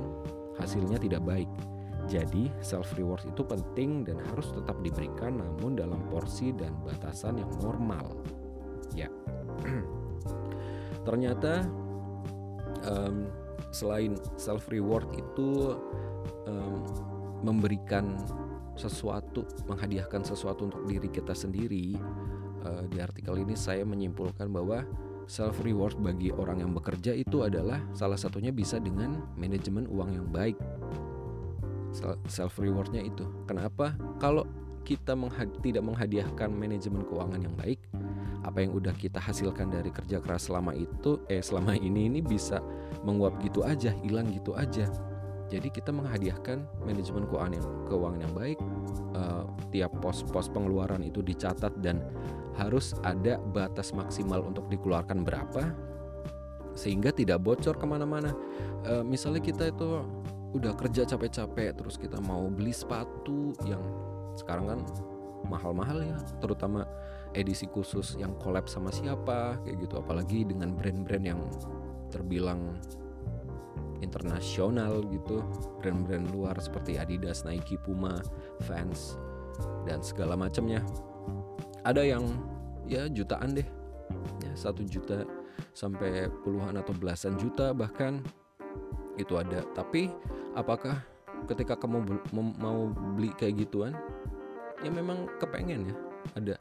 hasilnya 0.57 0.97
tidak 0.97 1.21
baik. 1.21 1.51
Jadi, 2.09 2.49
self 2.65 2.97
reward 2.97 3.21
itu 3.29 3.45
penting 3.45 4.09
dan 4.09 4.17
harus 4.33 4.49
tetap 4.49 4.81
diberikan 4.81 5.37
namun 5.37 5.77
dalam 5.77 6.01
porsi 6.09 6.49
dan 6.49 6.73
batasan 6.81 7.37
yang 7.37 7.51
normal. 7.61 8.17
Ya. 8.97 9.13
Ternyata 11.07 11.82
um, 12.87 13.27
selain 13.73 14.17
self 14.37 14.69
reward 14.69 15.07
itu 15.15 15.77
um, 16.47 16.83
memberikan 17.43 18.17
sesuatu, 18.73 19.45
menghadiahkan 19.69 20.25
sesuatu 20.25 20.69
untuk 20.71 20.83
diri 20.89 21.09
kita 21.09 21.35
sendiri. 21.35 21.97
Uh, 22.63 22.87
di 22.87 23.03
artikel 23.03 23.35
ini 23.43 23.59
saya 23.59 23.83
menyimpulkan 23.83 24.47
bahwa 24.47 24.87
self 25.27 25.59
reward 25.63 25.99
bagi 25.99 26.31
orang 26.31 26.63
yang 26.63 26.71
bekerja 26.71 27.11
itu 27.15 27.43
adalah 27.43 27.83
salah 27.91 28.15
satunya 28.15 28.55
bisa 28.55 28.79
dengan 28.79 29.23
manajemen 29.35 29.87
uang 29.87 30.09
yang 30.15 30.27
baik. 30.31 30.57
Self 32.25 32.57
rewardnya 32.57 33.05
itu. 33.05 33.27
Kenapa? 33.45 33.93
Kalau 34.17 34.47
kita 34.83 35.15
menghad 35.15 35.47
tidak 35.63 35.83
menghadiahkan 35.85 36.49
manajemen 36.51 37.05
keuangan 37.07 37.39
yang 37.39 37.55
baik, 37.55 37.79
apa 38.43 38.59
yang 38.59 38.75
udah 38.75 38.91
kita 38.93 39.23
hasilkan 39.23 39.71
dari 39.71 39.89
kerja 39.89 40.19
keras 40.19 40.51
selama 40.51 40.75
itu, 40.75 41.23
eh 41.31 41.39
selama 41.39 41.79
ini 41.79 42.11
ini 42.11 42.19
bisa 42.19 42.59
menguap 43.07 43.39
gitu 43.39 43.63
aja, 43.63 43.95
hilang 44.03 44.27
gitu 44.35 44.51
aja. 44.53 44.87
Jadi 45.47 45.69
kita 45.69 45.93
menghadiahkan 45.93 46.65
manajemen 46.81 47.29
keuangan 47.29 47.53
yang 47.55 47.67
keuangan 47.85 48.19
yang 48.19 48.33
baik, 48.33 48.59
uh, 49.13 49.45
tiap 49.69 49.91
pos-pos 50.01 50.49
pengeluaran 50.49 51.03
itu 51.05 51.21
dicatat 51.21 51.71
dan 51.79 52.01
harus 52.57 52.97
ada 53.05 53.37
batas 53.53 53.93
maksimal 53.93 54.41
untuk 54.43 54.65
dikeluarkan 54.67 55.21
berapa, 55.21 55.71
sehingga 56.73 57.13
tidak 57.13 57.43
bocor 57.45 57.77
ke 57.77 57.85
mana-mana. 57.85 58.33
Uh, 58.83 59.05
misalnya 59.05 59.45
kita 59.45 59.69
itu 59.69 60.01
udah 60.57 60.73
kerja 60.73 61.05
capek-capek, 61.05 61.77
terus 61.77 62.01
kita 62.01 62.17
mau 62.21 62.49
beli 62.49 62.73
sepatu 62.73 63.53
yang 63.65 63.81
sekarang 64.33 64.73
kan 64.73 64.79
mahal-mahal 65.45 66.01
ya, 66.01 66.17
terutama 66.41 66.87
edisi 67.33 67.65
khusus 67.69 68.15
yang 68.17 68.37
collab 68.37 68.69
sama 68.69 68.93
siapa 68.93 69.57
kayak 69.65 69.89
gitu, 69.89 69.97
apalagi 69.99 70.45
dengan 70.45 70.73
brand-brand 70.73 71.25
yang 71.25 71.41
terbilang 72.13 72.77
internasional 74.03 75.01
gitu. 75.09 75.41
Brand-brand 75.81 76.29
luar 76.35 76.55
seperti 76.59 76.99
Adidas, 76.99 77.47
Nike, 77.47 77.79
Puma, 77.81 78.21
Vans 78.69 79.17
dan 79.87 80.03
segala 80.03 80.37
macamnya. 80.37 80.83
Ada 81.83 82.03
yang 82.05 82.23
ya 82.85 83.07
jutaan 83.09 83.57
deh. 83.57 83.67
Ya 84.43 84.51
satu 84.53 84.85
juta 84.85 85.25
sampai 85.73 86.29
puluhan 86.43 86.77
atau 86.77 86.93
belasan 86.93 87.39
juta 87.39 87.71
bahkan. 87.73 88.21
Itu 89.17 89.37
ada. 89.37 89.61
Tapi 89.77 90.09
apakah 90.57 91.01
ketika 91.45 91.77
kamu 91.77 92.05
mau 92.33 92.89
beli 93.15 93.33
kayak 93.37 93.65
gituan? 93.67 93.93
Ya 94.83 94.91
memang 94.91 95.29
kepengen 95.39 95.89
ya. 95.89 95.95
Ada 96.39 96.55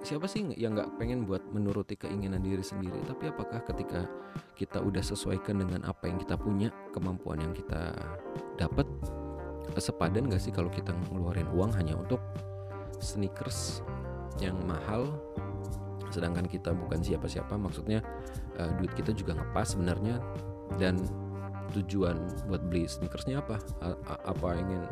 siapa 0.00 0.24
sih 0.24 0.44
yang 0.56 0.72
nggak 0.76 0.96
pengen 0.96 1.28
buat 1.28 1.44
menuruti 1.52 1.96
keinginan 1.96 2.40
diri 2.40 2.64
sendiri? 2.64 2.96
Tapi 3.04 3.28
apakah 3.28 3.60
ketika 3.64 4.08
kita 4.56 4.80
udah 4.80 5.04
sesuaikan 5.04 5.60
dengan 5.60 5.84
apa 5.84 6.08
yang 6.08 6.16
kita 6.20 6.36
punya 6.40 6.72
kemampuan 6.92 7.40
yang 7.40 7.52
kita 7.52 7.92
dapat 8.56 8.88
sepadan 9.78 10.26
gak 10.26 10.42
sih 10.42 10.50
kalau 10.50 10.66
kita 10.68 10.90
ngeluarin 11.08 11.46
uang 11.54 11.70
hanya 11.78 11.94
untuk 11.94 12.18
sneakers 12.98 13.86
yang 14.42 14.58
mahal 14.66 15.08
sedangkan 16.10 16.44
kita 16.50 16.74
bukan 16.74 17.00
siapa-siapa? 17.00 17.54
Maksudnya 17.54 18.02
uh, 18.58 18.70
duit 18.82 18.90
kita 18.98 19.14
juga 19.14 19.38
ngepas 19.38 19.78
sebenarnya 19.78 20.18
dan 20.76 20.98
tujuan 21.70 22.46
buat 22.50 22.62
beli 22.66 22.86
sneakersnya 22.86 23.38
apa? 23.38 23.62
A 23.82 23.94
apa 24.26 24.48
ingin 24.58 24.82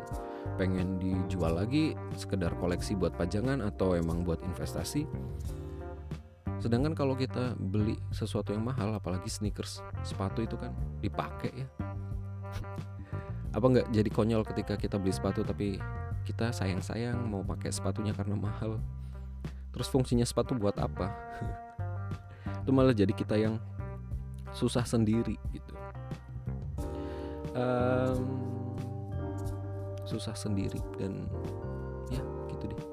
pengen 0.55 0.97
dijual 0.97 1.59
lagi? 1.59 1.93
Sekedar 2.15 2.55
koleksi 2.57 2.95
buat 2.95 3.13
pajangan 3.15 3.59
atau 3.63 3.93
emang 3.95 4.23
buat 4.23 4.39
investasi? 4.41 5.03
Sedangkan 6.59 6.91
kalau 6.95 7.15
kita 7.15 7.55
beli 7.55 7.95
sesuatu 8.11 8.51
yang 8.51 8.67
mahal 8.67 8.91
apalagi 8.95 9.31
sneakers 9.31 9.79
sepatu 10.03 10.43
itu 10.43 10.59
kan 10.59 10.75
dipakai 10.99 11.51
ya. 11.53 11.67
Apa 13.57 13.65
nggak 13.65 13.87
jadi 13.95 14.09
konyol 14.11 14.43
ketika 14.45 14.75
kita 14.75 14.99
beli 14.99 15.15
sepatu 15.15 15.41
tapi 15.41 15.79
kita 16.27 16.53
sayang-sayang 16.53 17.17
mau 17.25 17.41
pakai 17.41 17.71
sepatunya 17.73 18.13
karena 18.13 18.37
mahal? 18.37 18.77
Terus 19.73 19.87
fungsinya 19.89 20.25
sepatu 20.25 20.53
buat 20.57 20.77
apa? 20.77 21.09
Itu 22.61 22.69
malah 22.69 22.93
jadi 22.93 23.09
kita 23.09 23.37
yang 23.37 23.57
susah 24.53 24.85
sendiri 24.85 25.37
gitu 25.53 25.73
um, 27.55 28.19
susah 30.03 30.33
sendiri 30.33 30.81
dan 30.97 31.29
ya 32.09 32.21
gitu 32.49 32.65
deh. 32.69 32.83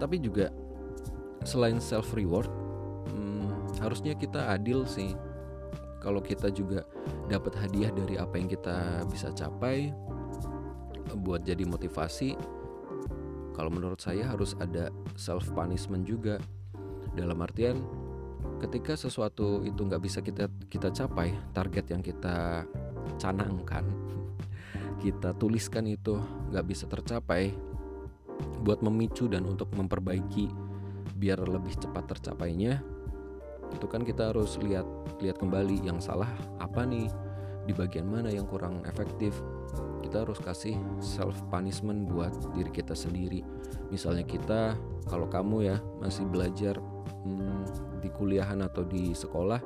Tapi 0.00 0.16
juga 0.20 0.48
selain 1.44 1.78
self 1.78 2.16
reward 2.16 2.48
hmm, 3.12 3.78
harusnya 3.84 4.16
kita 4.16 4.52
adil 4.52 4.88
sih. 4.88 5.12
Kalau 6.00 6.20
kita 6.20 6.52
juga 6.52 6.84
dapat 7.32 7.56
hadiah 7.56 7.88
dari 7.88 8.20
apa 8.20 8.36
yang 8.36 8.48
kita 8.48 9.08
bisa 9.08 9.32
capai 9.32 9.88
buat 11.16 11.40
jadi 11.48 11.64
motivasi 11.64 12.36
kalau 13.54 13.70
menurut 13.70 14.02
saya 14.02 14.26
harus 14.26 14.58
ada 14.58 14.90
self 15.14 15.46
punishment 15.54 16.04
juga. 16.04 16.42
Dalam 17.14 17.38
artian 17.38 17.78
ketika 18.58 18.98
sesuatu 18.98 19.62
itu 19.62 19.78
nggak 19.78 20.02
bisa 20.02 20.18
kita 20.18 20.50
kita 20.74 20.90
capai 20.90 21.30
target 21.54 21.94
yang 21.94 22.02
kita 22.02 22.66
canangkan 23.14 23.86
kita 25.06 25.30
tuliskan 25.38 25.86
itu 25.86 26.18
nggak 26.50 26.66
bisa 26.66 26.90
tercapai 26.90 27.54
buat 28.66 28.82
memicu 28.82 29.30
dan 29.30 29.46
untuk 29.46 29.70
memperbaiki 29.78 30.50
biar 31.14 31.46
lebih 31.46 31.78
cepat 31.78 32.18
tercapainya 32.18 32.82
itu 33.70 33.86
kan 33.86 34.02
kita 34.02 34.34
harus 34.34 34.58
lihat 34.58 34.86
lihat 35.22 35.38
kembali 35.38 35.86
yang 35.86 36.02
salah 36.02 36.30
apa 36.58 36.82
nih 36.82 37.06
di 37.64 37.72
bagian 37.72 38.04
mana 38.08 38.28
yang 38.28 38.44
kurang 38.44 38.84
efektif. 38.84 39.32
Kita 40.04 40.22
harus 40.22 40.36
kasih 40.36 40.76
self 41.00 41.34
punishment 41.48 42.12
buat 42.12 42.32
diri 42.52 42.68
kita 42.68 42.92
sendiri. 42.92 43.40
Misalnya 43.88 44.22
kita 44.28 44.76
kalau 45.08 45.26
kamu 45.26 45.56
ya 45.64 45.76
masih 45.98 46.28
belajar 46.28 46.76
hmm, 47.24 47.64
di 48.04 48.08
kuliahan 48.12 48.60
atau 48.60 48.84
di 48.84 49.16
sekolah 49.16 49.58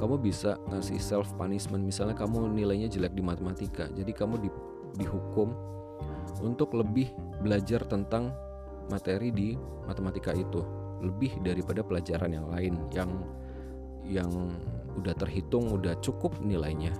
kamu 0.00 0.16
bisa 0.16 0.56
ngasih 0.72 0.96
self 0.96 1.28
punishment. 1.36 1.84
Misalnya 1.84 2.16
kamu 2.16 2.56
nilainya 2.56 2.88
jelek 2.88 3.12
di 3.12 3.20
matematika 3.20 3.84
jadi 3.92 4.08
kamu 4.16 4.40
di, 4.40 4.48
dihukum 4.96 5.52
untuk 6.40 6.72
lebih 6.72 7.12
belajar 7.44 7.84
tentang 7.84 8.32
materi 8.88 9.28
di 9.28 9.48
matematika 9.84 10.32
itu 10.32 10.64
lebih 11.04 11.36
daripada 11.44 11.84
pelajaran 11.84 12.32
yang 12.32 12.48
lain 12.48 12.74
yang 12.96 13.10
yang 14.08 14.32
udah 14.96 15.14
terhitung 15.14 15.70
udah 15.70 15.94
cukup 16.00 16.32
nilainya 16.40 16.90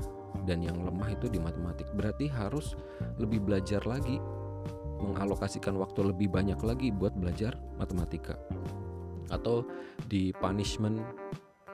dan 0.44 0.60
yang 0.60 0.78
lemah 0.84 1.16
itu 1.16 1.26
di 1.26 1.40
matematik. 1.40 1.88
Berarti 1.96 2.28
harus 2.30 2.76
lebih 3.16 3.42
belajar 3.42 3.82
lagi 3.88 4.20
mengalokasikan 5.00 5.74
waktu 5.80 6.12
lebih 6.12 6.28
banyak 6.28 6.60
lagi 6.60 6.92
buat 6.92 7.16
belajar 7.16 7.56
matematika. 7.80 8.36
Atau 9.32 9.64
di 10.06 10.30
punishment 10.36 11.00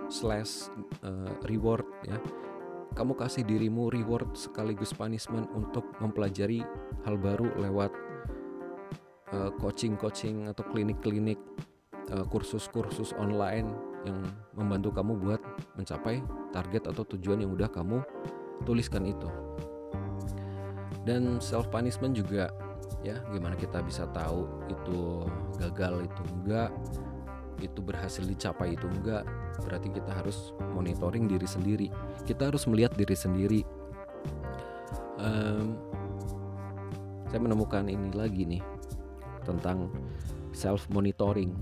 slash 0.08 0.70
uh, 1.02 1.32
reward 1.46 1.86
ya. 2.06 2.18
Kamu 2.96 3.12
kasih 3.12 3.44
dirimu 3.44 3.92
reward 3.92 4.32
sekaligus 4.32 4.96
punishment 4.96 5.52
untuk 5.52 5.84
mempelajari 6.00 6.64
hal 7.04 7.20
baru 7.20 7.52
lewat 7.60 7.92
uh, 9.36 9.52
coaching-coaching 9.60 10.48
atau 10.48 10.64
klinik-klinik 10.72 11.36
uh, 12.16 12.24
kursus-kursus 12.32 13.12
online 13.20 13.68
yang 14.06 14.22
membantu 14.54 14.94
kamu 14.94 15.18
buat 15.18 15.42
mencapai 15.74 16.22
target 16.54 16.86
atau 16.88 17.02
tujuan 17.04 17.42
yang 17.42 17.52
udah 17.52 17.68
kamu 17.68 18.00
tuliskan 18.64 19.04
itu. 19.04 19.28
Dan 21.06 21.38
self 21.38 21.70
punishment 21.70 22.16
juga 22.16 22.50
ya. 23.06 23.18
Gimana 23.30 23.54
kita 23.58 23.82
bisa 23.82 24.06
tahu 24.10 24.46
itu 24.70 25.26
gagal 25.58 26.06
itu 26.06 26.22
enggak 26.42 26.70
itu 27.60 27.80
berhasil 27.80 28.24
dicapai 28.24 28.76
itu 28.76 28.86
enggak 28.88 29.24
berarti 29.64 29.88
kita 29.88 30.12
harus 30.12 30.52
monitoring 30.76 31.28
diri 31.28 31.48
sendiri. 31.48 31.88
Kita 32.28 32.52
harus 32.52 32.68
melihat 32.68 32.92
diri 32.94 33.16
sendiri. 33.16 33.60
Um, 35.16 35.80
saya 37.32 37.40
menemukan 37.40 37.88
ini 37.88 38.12
lagi 38.12 38.44
nih 38.44 38.62
tentang 39.42 39.88
self 40.52 40.88
monitoring 40.92 41.56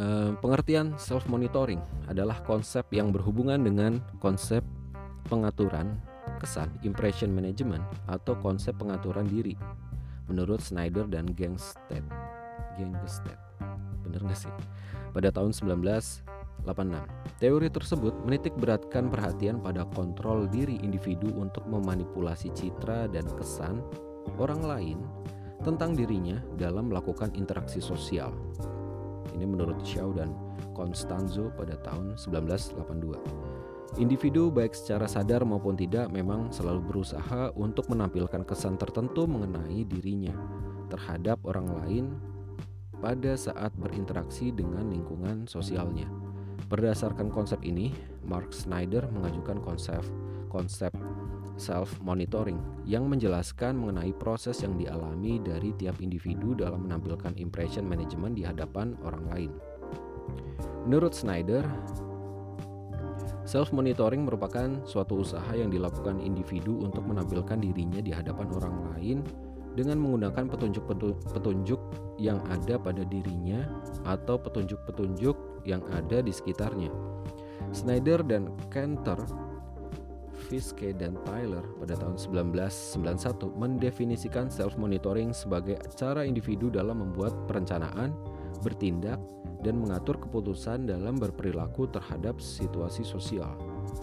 um, 0.00 0.38
pengertian 0.38 0.94
self 0.96 1.26
monitoring 1.26 1.80
adalah 2.06 2.38
konsep 2.46 2.86
yang 2.94 3.10
berhubungan 3.10 3.60
dengan 3.60 3.98
konsep 4.18 4.64
pengaturan 5.28 5.98
kesan 6.38 6.70
impression 6.86 7.30
management 7.30 7.84
atau 8.08 8.32
konsep 8.38 8.72
pengaturan 8.78 9.28
diri. 9.28 9.54
Menurut 10.30 10.62
Snyder 10.62 11.10
dan 11.10 11.26
Gangstead 11.34 12.06
Gangstead 12.78 13.49
bener 14.10 14.26
gak 14.26 14.42
sih? 14.42 14.52
Pada 15.14 15.30
tahun 15.30 15.54
1986, 15.54 16.26
teori 17.38 17.68
tersebut 17.70 18.14
menitik 18.26 18.58
beratkan 18.58 19.06
perhatian 19.06 19.62
pada 19.62 19.86
kontrol 19.94 20.50
diri 20.50 20.82
individu 20.82 21.30
untuk 21.38 21.62
memanipulasi 21.70 22.50
citra 22.50 23.06
dan 23.06 23.24
kesan 23.38 23.78
orang 24.36 24.62
lain 24.66 24.98
tentang 25.62 25.94
dirinya 25.94 26.42
dalam 26.58 26.90
melakukan 26.90 27.30
interaksi 27.38 27.78
sosial. 27.78 28.34
Ini 29.30 29.46
menurut 29.46 29.78
Shaw 29.86 30.10
dan 30.10 30.34
Constanzo 30.74 31.54
pada 31.54 31.78
tahun 31.86 32.18
1982. 32.18 33.98
Individu 33.98 34.54
baik 34.54 34.70
secara 34.70 35.10
sadar 35.10 35.42
maupun 35.42 35.74
tidak 35.74 36.14
memang 36.14 36.54
selalu 36.54 36.78
berusaha 36.86 37.50
untuk 37.58 37.90
menampilkan 37.90 38.46
kesan 38.46 38.78
tertentu 38.78 39.26
mengenai 39.26 39.82
dirinya 39.82 40.30
terhadap 40.86 41.42
orang 41.42 41.66
lain 41.82 42.04
pada 43.00 43.32
saat 43.34 43.72
berinteraksi 43.80 44.52
dengan 44.52 44.92
lingkungan 44.92 45.48
sosialnya. 45.48 46.06
Berdasarkan 46.68 47.32
konsep 47.32 47.64
ini, 47.66 47.90
Mark 48.22 48.54
Snyder 48.54 49.08
mengajukan 49.10 49.58
konsep 49.64 50.04
konsep 50.52 50.92
self 51.60 52.00
monitoring 52.00 52.58
yang 52.88 53.06
menjelaskan 53.06 53.76
mengenai 53.76 54.16
proses 54.16 54.64
yang 54.64 54.80
dialami 54.80 55.38
dari 55.40 55.76
tiap 55.76 56.00
individu 56.00 56.56
dalam 56.56 56.88
menampilkan 56.88 57.36
impression 57.36 57.84
management 57.84 58.34
di 58.34 58.42
hadapan 58.44 58.96
orang 59.04 59.24
lain. 59.28 59.50
Menurut 60.88 61.12
Snyder, 61.12 61.62
self 63.44 63.70
monitoring 63.76 64.24
merupakan 64.24 64.80
suatu 64.88 65.20
usaha 65.20 65.52
yang 65.52 65.68
dilakukan 65.68 66.18
individu 66.22 66.80
untuk 66.80 67.04
menampilkan 67.04 67.60
dirinya 67.60 68.00
di 68.00 68.10
hadapan 68.14 68.48
orang 68.56 68.76
lain 68.94 69.18
dengan 69.80 69.96
menggunakan 69.96 70.44
petunjuk-petunjuk 70.52 71.80
yang 72.20 72.36
ada 72.52 72.76
pada 72.76 73.00
dirinya 73.08 73.64
atau 74.04 74.36
petunjuk-petunjuk 74.36 75.64
yang 75.64 75.80
ada 75.96 76.20
di 76.20 76.28
sekitarnya. 76.28 76.92
Snyder 77.72 78.20
dan 78.20 78.52
Cantor, 78.68 79.24
Fiske 80.52 80.92
dan 80.92 81.16
Tyler 81.24 81.64
pada 81.80 81.96
tahun 81.96 82.20
1991 82.20 83.56
mendefinisikan 83.56 84.52
self-monitoring 84.52 85.32
sebagai 85.32 85.80
cara 85.96 86.28
individu 86.28 86.68
dalam 86.68 87.00
membuat 87.00 87.32
perencanaan, 87.48 88.12
bertindak, 88.60 89.16
dan 89.60 89.76
mengatur 89.76 90.16
keputusan 90.16 90.88
dalam 90.88 91.20
berperilaku 91.20 91.88
terhadap 91.92 92.40
situasi 92.40 93.04
sosial. 93.04 93.54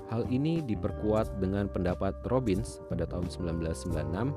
Hal 0.07 0.23
ini 0.31 0.61
diperkuat 0.63 1.41
dengan 1.41 1.67
pendapat 1.67 2.15
Robbins 2.29 2.79
pada 2.87 3.03
tahun 3.09 3.27
1996 3.27 4.31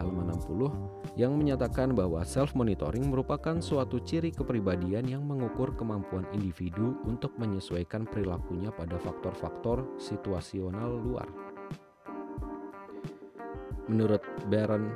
halaman 0.00 0.32
60 0.36 1.18
yang 1.20 1.36
menyatakan 1.36 1.92
bahwa 1.92 2.24
self 2.24 2.56
monitoring 2.56 3.08
merupakan 3.12 3.60
suatu 3.60 4.00
ciri 4.00 4.32
kepribadian 4.32 5.04
yang 5.04 5.22
mengukur 5.24 5.76
kemampuan 5.76 6.24
individu 6.32 6.96
untuk 7.04 7.36
menyesuaikan 7.36 8.08
perilakunya 8.08 8.72
pada 8.72 8.96
faktor-faktor 8.96 9.84
situasional 10.00 10.96
luar. 11.00 11.28
Menurut 13.90 14.22
Baron 14.48 14.88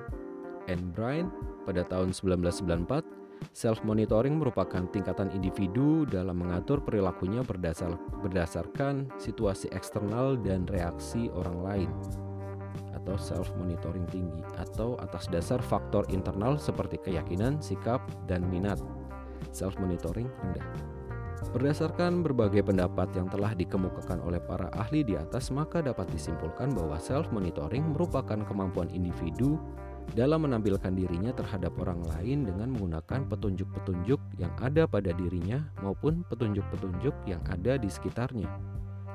and 0.71 0.95
Brian 0.97 1.29
pada 1.69 1.85
tahun 1.85 2.17
1994, 2.17 3.53
self 3.53 3.85
monitoring 3.85 4.41
merupakan 4.41 4.89
tingkatan 4.89 5.29
individu 5.37 6.09
dalam 6.09 6.41
mengatur 6.41 6.81
perilakunya 6.81 7.45
berdasar, 7.45 7.99
berdasarkan 8.25 9.11
situasi 9.21 9.69
eksternal 9.75 10.41
dan 10.41 10.65
reaksi 10.71 11.29
orang 11.35 11.59
lain 11.61 11.91
atau 13.07 13.15
self 13.15 13.55
monitoring 13.55 14.03
tinggi 14.11 14.43
atau 14.59 14.99
atas 14.99 15.31
dasar 15.31 15.63
faktor 15.63 16.03
internal 16.11 16.59
seperti 16.59 16.99
keyakinan, 16.99 17.63
sikap, 17.63 18.03
dan 18.27 18.43
minat. 18.51 18.83
Self 19.55 19.79
monitoring 19.79 20.27
rendah. 20.43 20.67
Berdasarkan 21.55 22.27
berbagai 22.27 22.67
pendapat 22.67 23.15
yang 23.15 23.31
telah 23.31 23.55
dikemukakan 23.55 24.19
oleh 24.27 24.43
para 24.43 24.67
ahli 24.75 25.07
di 25.07 25.15
atas, 25.15 25.55
maka 25.55 25.79
dapat 25.79 26.11
disimpulkan 26.11 26.75
bahwa 26.75 26.99
self 26.99 27.31
monitoring 27.31 27.95
merupakan 27.95 28.43
kemampuan 28.43 28.91
individu 28.91 29.55
dalam 30.19 30.43
menampilkan 30.43 30.91
dirinya 30.91 31.31
terhadap 31.31 31.79
orang 31.79 32.03
lain 32.11 32.43
dengan 32.43 32.75
menggunakan 32.75 33.31
petunjuk-petunjuk 33.31 34.19
yang 34.39 34.51
ada 34.59 34.91
pada 34.91 35.15
dirinya 35.15 35.63
maupun 35.79 36.27
petunjuk-petunjuk 36.27 37.15
yang 37.27 37.43
ada 37.47 37.75
di 37.79 37.91
sekitarnya 37.91 38.51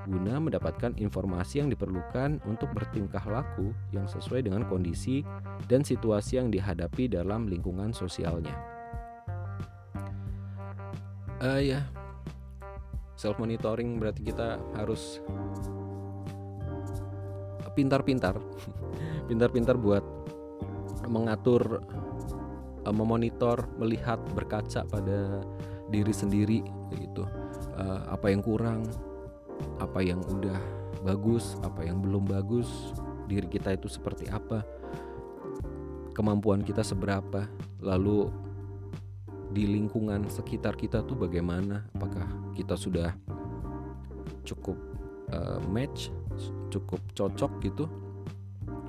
guna 0.09 0.41
mendapatkan 0.41 0.97
informasi 0.97 1.61
yang 1.61 1.69
diperlukan 1.69 2.41
untuk 2.49 2.73
bertingkah 2.73 3.21
laku 3.29 3.69
yang 3.93 4.09
sesuai 4.09 4.45
dengan 4.45 4.65
kondisi 4.65 5.21
dan 5.69 5.85
situasi 5.85 6.41
yang 6.41 6.49
dihadapi 6.49 7.05
dalam 7.11 7.45
lingkungan 7.45 7.93
sosialnya. 7.93 8.53
Uh, 11.41 11.57
ya, 11.57 11.81
self 13.17 13.37
monitoring 13.41 13.97
berarti 13.97 14.21
kita 14.21 14.61
harus 14.77 15.21
pintar-pintar, 17.73 18.37
pintar-pintar 19.29 19.77
buat 19.77 20.05
mengatur, 21.09 21.81
uh, 22.85 22.93
memonitor, 22.93 23.65
melihat, 23.81 24.21
berkaca 24.37 24.85
pada 24.85 25.41
diri 25.89 26.13
sendiri, 26.13 26.61
gitu. 26.93 27.25
Uh, 27.73 28.05
apa 28.13 28.29
yang 28.29 28.45
kurang, 28.45 28.85
apa 29.79 29.99
yang 30.03 30.21
udah 30.25 30.57
bagus, 31.01 31.57
apa 31.65 31.85
yang 31.85 32.01
belum 32.01 32.29
bagus, 32.29 32.93
diri 33.25 33.47
kita 33.49 33.73
itu 33.73 33.89
seperti 33.89 34.29
apa, 34.29 34.61
kemampuan 36.13 36.61
kita 36.61 36.85
seberapa, 36.85 37.49
lalu 37.81 38.29
di 39.51 39.67
lingkungan 39.67 40.29
sekitar 40.31 40.77
kita 40.77 41.03
tuh 41.03 41.17
bagaimana, 41.17 41.87
apakah 41.97 42.27
kita 42.55 42.77
sudah 42.77 43.11
cukup 44.47 44.77
uh, 45.33 45.59
match, 45.67 46.13
cukup 46.71 47.01
cocok 47.17 47.51
gitu, 47.65 47.85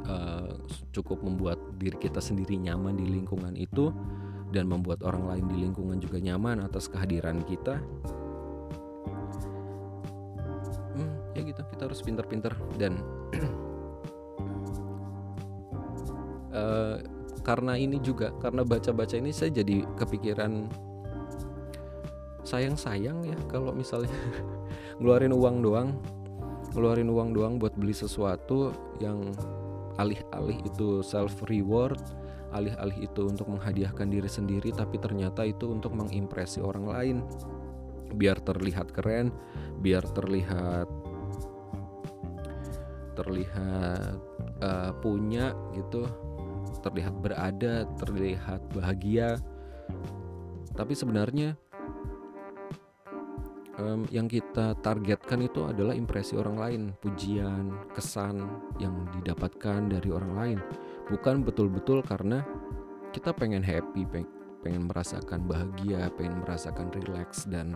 uh, 0.07 0.55
cukup 0.95 1.23
membuat 1.23 1.59
diri 1.79 1.99
kita 1.99 2.23
sendiri 2.23 2.59
nyaman 2.59 2.99
di 2.99 3.07
lingkungan 3.09 3.55
itu 3.59 3.91
dan 4.53 4.69
membuat 4.69 5.01
orang 5.03 5.33
lain 5.33 5.45
di 5.49 5.57
lingkungan 5.67 5.99
juga 5.99 6.21
nyaman 6.21 6.61
atas 6.61 6.87
kehadiran 6.87 7.41
kita 7.43 7.81
gitu. 11.43 11.63
Kita 11.67 11.91
harus 11.91 12.01
pinter-pinter 12.01 12.53
dan 12.79 12.99
uh, 16.55 16.97
karena 17.49 17.75
ini 17.75 17.99
juga 17.99 18.31
karena 18.39 18.63
baca-baca 18.63 19.19
ini 19.19 19.35
saya 19.35 19.51
jadi 19.51 19.83
kepikiran 19.99 20.71
sayang-sayang 22.47 23.23
ya 23.27 23.39
kalau 23.51 23.75
misalnya 23.75 24.15
ngeluarin 25.03 25.35
uang 25.35 25.57
doang 25.63 25.89
ngeluarin 26.75 27.11
uang 27.11 27.31
doang 27.35 27.55
buat 27.59 27.75
beli 27.75 27.95
sesuatu 27.95 28.71
yang 29.03 29.35
alih-alih 29.99 30.59
itu 30.65 31.03
self 31.03 31.43
reward 31.51 31.99
alih-alih 32.53 33.09
itu 33.09 33.23
untuk 33.27 33.49
menghadiahkan 33.49 34.13
diri 34.13 34.29
sendiri 34.29 34.71
tapi 34.77 35.01
ternyata 35.01 35.43
itu 35.43 35.73
untuk 35.73 35.97
mengimpresi 35.97 36.61
orang 36.61 36.85
lain. 36.85 37.17
Biar 38.13 38.45
terlihat 38.45 38.93
keren 38.93 39.33
biar 39.81 40.05
terlihat 40.13 40.85
terlihat 43.15 44.19
uh, 44.61 44.93
punya 45.01 45.53
gitu 45.77 46.09
terlihat 46.83 47.15
berada 47.23 47.87
terlihat 48.01 48.61
bahagia. 48.75 49.39
Tapi 50.73 50.97
sebenarnya 50.97 51.55
um, 53.77 54.09
yang 54.09 54.27
kita 54.27 54.75
targetkan 54.81 55.45
itu 55.45 55.69
adalah 55.69 55.93
impresi 55.93 56.35
orang 56.35 56.57
lain 56.57 56.83
pujian 56.99 57.77
kesan 57.93 58.49
yang 58.81 59.07
didapatkan 59.21 59.93
dari 59.93 60.09
orang 60.11 60.33
lain. 60.33 60.59
Bukan 61.13 61.45
betul-betul 61.45 62.01
karena 62.03 62.41
kita 63.13 63.37
pengen 63.37 63.61
happy 63.61 64.09
pengen 64.63 64.87
merasakan 64.89 65.45
bahagia 65.45 66.09
pengen 66.15 66.41
merasakan 66.41 66.89
relax 66.95 67.45
dan 67.51 67.75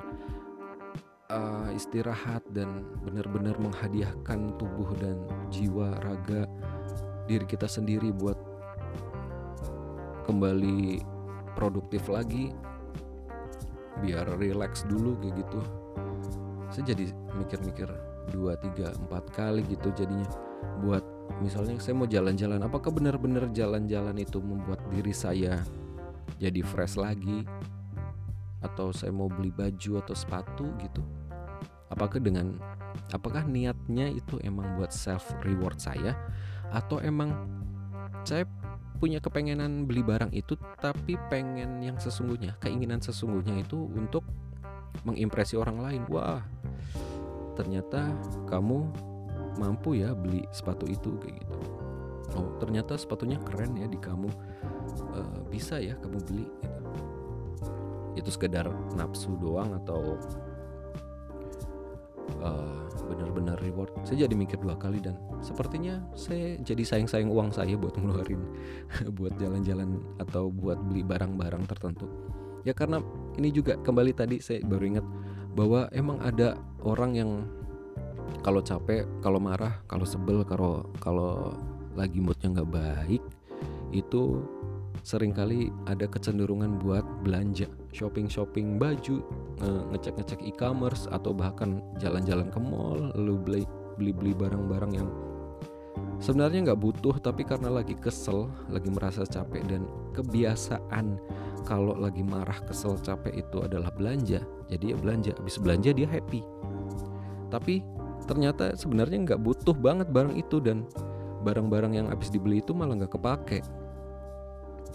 uh, 1.31 1.69
istirahat 1.75 2.43
dan 2.55 2.87
benar-benar 3.03 3.59
menghadiahkan 3.59 4.55
tubuh 4.59 4.91
dan 4.99 5.19
jiwa 5.51 5.95
raga 6.03 6.47
diri 7.27 7.47
kita 7.47 7.67
sendiri 7.67 8.15
buat 8.15 8.39
kembali 10.27 11.03
produktif 11.55 12.07
lagi 12.11 12.51
biar 14.03 14.29
relax 14.37 14.85
dulu 14.87 15.17
kayak 15.23 15.35
gitu. 15.41 15.61
Saya 16.69 16.85
jadi 16.93 17.05
mikir-mikir 17.39 17.89
dua 18.35 18.59
tiga 18.59 18.93
empat 18.93 19.25
kali 19.33 19.65
gitu 19.71 19.89
jadinya. 19.97 20.29
Buat 20.83 21.03
misalnya 21.41 21.79
saya 21.81 21.95
mau 21.97 22.09
jalan-jalan 22.09 22.61
apakah 22.63 22.93
benar-benar 22.93 23.51
jalan-jalan 23.55 24.17
itu 24.19 24.39
membuat 24.39 24.83
diri 24.93 25.13
saya 25.13 25.61
jadi 26.37 26.61
fresh 26.65 27.01
lagi 27.01 27.45
atau 28.67 28.91
saya 28.91 29.15
mau 29.15 29.31
beli 29.31 29.55
baju 29.55 30.03
atau 30.03 30.15
sepatu 30.15 30.67
gitu. 30.83 31.03
Apakah 31.89 32.19
dengan 32.19 32.59
apakah 33.15 33.47
niatnya 33.47 34.11
itu 34.11 34.43
emang 34.43 34.75
buat 34.75 34.91
self 34.91 35.23
reward 35.47 35.79
saya? 35.79 36.19
Atau 36.75 36.99
emang 36.99 37.33
saya 38.27 38.43
punya 38.97 39.21
kepengenan 39.21 39.85
beli 39.85 40.01
barang 40.01 40.33
itu 40.33 40.57
tapi 40.81 41.21
pengen 41.29 41.85
yang 41.85 42.01
sesungguhnya 42.01 42.57
keinginan 42.65 42.99
sesungguhnya 42.99 43.61
itu 43.61 43.77
untuk 43.93 44.25
mengimpresi 45.05 45.55
orang 45.55 45.79
lain. 45.79 46.03
Wah 46.11 46.43
ternyata 47.55 48.13
kamu 48.49 48.89
mampu 49.57 50.01
ya 50.01 50.13
beli 50.13 50.45
sepatu 50.53 50.89
itu 50.89 51.17
kayak 51.23 51.45
gitu. 51.45 51.61
Oh 52.35 52.57
ternyata 52.59 52.99
sepatunya 52.99 53.39
keren 53.45 53.79
ya 53.79 53.87
di 53.87 54.01
kamu. 54.01 54.29
E, 55.13 55.21
bisa 55.53 55.79
ya 55.79 55.95
kamu 56.01 56.19
beli 56.27 56.47
gitu 56.65 56.86
itu 58.17 58.33
sekedar 58.33 58.67
nafsu 58.97 59.37
doang 59.37 59.77
atau 59.85 60.17
uh, 62.41 62.85
benar-benar 63.07 63.61
reward? 63.63 63.93
Saya 64.03 64.27
jadi 64.27 64.35
mikir 64.35 64.59
dua 64.59 64.75
kali 64.75 64.99
dan 65.05 65.21
sepertinya 65.45 66.03
saya 66.17 66.59
jadi 66.65 66.83
sayang-sayang 66.83 67.31
uang 67.31 67.53
saya 67.53 67.77
buat 67.77 67.95
ngeluarin 67.95 68.43
buat 69.19 69.37
jalan-jalan 69.37 70.01
atau 70.19 70.49
buat 70.49 70.81
beli 70.81 71.05
barang-barang 71.05 71.65
tertentu. 71.69 72.09
Ya 72.67 72.75
karena 72.75 72.99
ini 73.39 73.55
juga 73.55 73.79
kembali 73.79 74.11
tadi 74.17 74.43
saya 74.43 74.59
baru 74.67 74.99
ingat 74.99 75.07
bahwa 75.55 75.87
emang 75.95 76.19
ada 76.21 76.59
orang 76.83 77.13
yang 77.15 77.31
kalau 78.43 78.59
capek 78.61 79.07
kalau 79.23 79.39
marah 79.39 79.81
kalau 79.87 80.07
sebel 80.07 80.43
kalau 80.43 80.87
kalau 80.99 81.55
lagi 81.97 82.21
moodnya 82.21 82.53
nggak 82.53 82.71
baik 82.71 83.23
itu 83.95 84.45
sering 85.07 85.31
kali 85.31 85.71
ada 85.87 86.11
kecenderungan 86.11 86.83
buat 86.83 87.07
belanja 87.23 87.71
shopping 87.95 88.27
shopping 88.27 88.75
baju 88.75 89.23
ngecek 89.95 90.19
ngecek 90.19 90.41
e-commerce 90.43 91.07
atau 91.15 91.31
bahkan 91.31 91.79
jalan-jalan 92.03 92.51
ke 92.51 92.59
mall 92.59 93.15
lalu 93.15 93.39
beli 93.39 93.63
beli 93.95 94.11
beli 94.11 94.33
barang-barang 94.35 94.93
yang 94.99 95.07
sebenarnya 96.19 96.67
nggak 96.67 96.83
butuh 96.83 97.23
tapi 97.23 97.47
karena 97.47 97.71
lagi 97.71 97.95
kesel 97.95 98.51
lagi 98.67 98.91
merasa 98.91 99.23
capek 99.23 99.63
dan 99.71 99.87
kebiasaan 100.11 101.23
kalau 101.63 101.95
lagi 101.95 102.27
marah 102.27 102.59
kesel 102.67 102.99
capek 102.99 103.43
itu 103.43 103.59
adalah 103.59 103.91
belanja. 103.91 104.39
Jadi 104.71 104.95
ya 104.95 104.97
belanja 104.99 105.35
habis 105.35 105.59
belanja 105.59 105.91
dia 105.91 106.07
happy. 106.07 106.47
Tapi 107.51 107.83
ternyata 108.31 108.79
sebenarnya 108.79 109.19
nggak 109.27 109.43
butuh 109.43 109.75
banget 109.75 110.07
barang 110.15 110.39
itu 110.39 110.63
dan 110.63 110.87
barang-barang 111.43 111.95
yang 111.95 112.07
habis 112.07 112.31
dibeli 112.31 112.63
itu 112.63 112.71
malah 112.71 112.95
nggak 112.95 113.19
kepake 113.19 113.67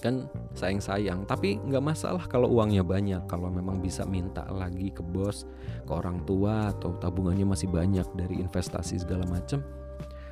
kan 0.02 0.26
sayang-sayang. 0.58 1.30
Tapi 1.30 1.62
nggak 1.62 1.86
masalah 1.86 2.26
kalau 2.26 2.50
uangnya 2.50 2.82
banyak. 2.82 3.24
Kalau 3.30 3.48
memang 3.48 3.80
bisa 3.80 4.04
minta 4.04 4.44
lagi 4.50 4.90
ke 4.90 5.06
bos 5.06 5.46
ke 5.86 5.92
orang 5.94 6.26
tua 6.26 6.74
atau 6.74 6.98
tabungannya 6.98 7.46
masih 7.46 7.70
banyak 7.70 8.06
dari 8.18 8.42
investasi 8.42 9.00
segala 9.00 9.24
macam 9.30 9.62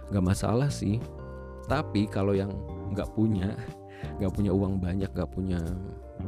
nggak 0.09 0.25
masalah 0.25 0.67
sih. 0.67 0.97
Tapi 1.69 2.09
kalau 2.09 2.33
yang 2.33 2.49
nggak 2.91 3.13
punya 3.13 3.53
nggak 4.17 4.33
punya 4.33 4.51
uang 4.51 4.81
banyak 4.81 5.11
nggak 5.13 5.31
punya 5.31 5.61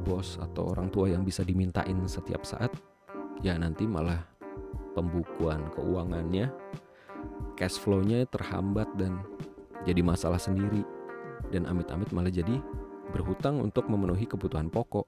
bos 0.06 0.38
atau 0.40 0.72
orang 0.72 0.88
tua 0.94 1.10
yang 1.10 1.26
bisa 1.26 1.42
dimintain 1.42 1.98
setiap 2.06 2.44
saat 2.46 2.72
ya 3.42 3.58
nanti 3.58 3.88
malah 3.88 4.22
pembukuan 4.94 5.66
keuangannya 5.74 6.52
cash 7.56 7.80
flow-nya 7.80 8.26
terhambat 8.30 8.90
dan 8.98 9.22
jadi 9.86 10.02
masalah 10.02 10.42
sendiri. 10.42 10.82
Dan 11.52 11.68
amit-amit 11.68 12.10
malah 12.16 12.32
jadi 12.32 12.58
berhutang 13.12 13.60
untuk 13.60 13.88
memenuhi 13.92 14.26
kebutuhan 14.26 14.72
pokok. 14.72 15.06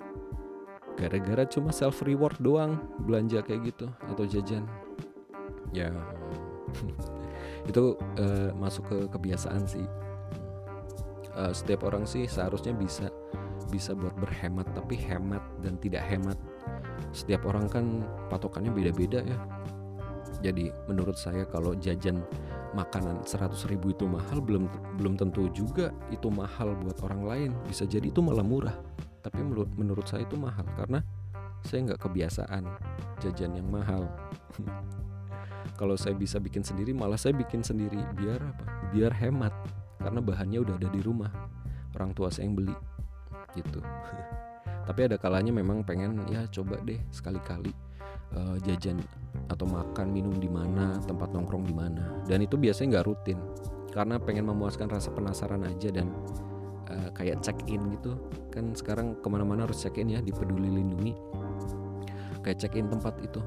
Gara-gara 0.99 1.47
cuma 1.49 1.73
self 1.73 2.05
reward 2.05 2.37
doang 2.37 2.77
belanja 3.07 3.41
kayak 3.41 3.73
gitu 3.73 3.89
atau 4.11 4.23
jajan. 4.29 4.67
Ya 5.73 5.89
itu 7.69 7.97
uh, 7.97 8.51
masuk 8.59 8.85
ke 8.91 8.97
kebiasaan 9.09 9.65
sih. 9.65 9.87
Uh, 11.33 11.49
setiap 11.49 11.89
orang 11.89 12.05
sih 12.05 12.29
seharusnya 12.29 12.77
bisa 12.77 13.09
bisa 13.73 13.97
buat 13.97 14.13
berhemat 14.21 14.69
tapi 14.77 14.93
hemat 14.99 15.41
dan 15.65 15.81
tidak 15.81 16.05
hemat. 16.05 16.37
Setiap 17.09 17.49
orang 17.49 17.65
kan 17.65 18.05
patokannya 18.29 18.69
beda-beda 18.69 19.25
ya. 19.25 19.37
Jadi 20.45 20.69
menurut 20.85 21.17
saya 21.17 21.47
kalau 21.49 21.73
jajan 21.73 22.21
makanan 22.73 23.21
100 23.23 23.69
ribu 23.69 23.93
itu 23.93 24.09
mahal 24.09 24.41
belum 24.41 24.65
belum 24.97 25.13
tentu 25.15 25.45
juga 25.53 25.93
itu 26.09 26.27
mahal 26.27 26.73
buat 26.81 26.97
orang 27.05 27.21
lain. 27.23 27.51
Bisa 27.69 27.85
jadi 27.85 28.09
itu 28.09 28.19
malah 28.19 28.43
murah. 28.43 28.75
Tapi 29.23 29.39
menurut 29.39 29.69
menurut 29.77 30.05
saya 30.09 30.25
itu 30.25 30.35
mahal 30.35 30.65
karena 30.75 30.99
saya 31.63 31.93
nggak 31.93 32.01
kebiasaan 32.01 32.65
jajan 33.23 33.55
yang 33.55 33.69
mahal. 33.69 34.09
Kalau 35.79 35.95
saya 35.95 36.13
bisa 36.13 36.37
bikin 36.37 36.61
sendiri 36.61 36.91
malah 36.91 37.17
saya 37.17 37.33
bikin 37.33 37.63
sendiri 37.63 37.97
biar 38.19 38.41
apa? 38.41 38.65
Biar 38.91 39.11
hemat 39.15 39.53
karena 40.01 40.19
bahannya 40.19 40.59
udah 40.59 40.75
ada 40.75 40.89
di 40.91 41.01
rumah. 41.01 41.31
Orang 41.93 42.11
tua 42.17 42.33
saya 42.33 42.49
yang 42.49 42.57
beli 42.57 42.75
gitu. 43.55 43.79
Tapi 44.87 44.99
ada 45.07 45.15
kalanya 45.15 45.55
memang 45.55 45.85
pengen 45.87 46.19
ya 46.27 46.43
coba 46.51 46.75
deh 46.83 46.99
sekali-kali 47.13 47.71
uh, 48.35 48.57
jajan 48.65 48.99
atau 49.53 49.69
makan 49.69 50.09
minum 50.09 50.33
di 50.33 50.49
mana 50.49 50.97
tempat 51.05 51.29
nongkrong 51.29 51.63
di 51.63 51.75
mana. 51.77 52.25
Dan 52.25 52.41
itu 52.41 52.57
biasanya 52.57 52.99
nggak 52.99 53.07
rutin. 53.07 53.37
Karena 53.93 54.17
pengen 54.17 54.49
memuaskan 54.49 54.89
rasa 54.89 55.13
penasaran 55.13 55.61
aja 55.69 55.93
dan 55.93 56.09
uh, 56.89 57.09
kayak 57.13 57.45
check 57.45 57.55
in 57.69 57.93
gitu. 57.93 58.17
Kan 58.49 58.73
sekarang 58.73 59.21
ke 59.21 59.27
mana-mana 59.29 59.69
harus 59.69 59.77
check 59.79 60.01
in 60.01 60.09
ya 60.09 60.19
di 60.19 60.33
peduli 60.33 60.67
lindungi. 60.67 61.13
Kayak 62.41 62.57
check 62.65 62.73
in 62.73 62.89
tempat 62.89 63.21
itu. 63.21 63.39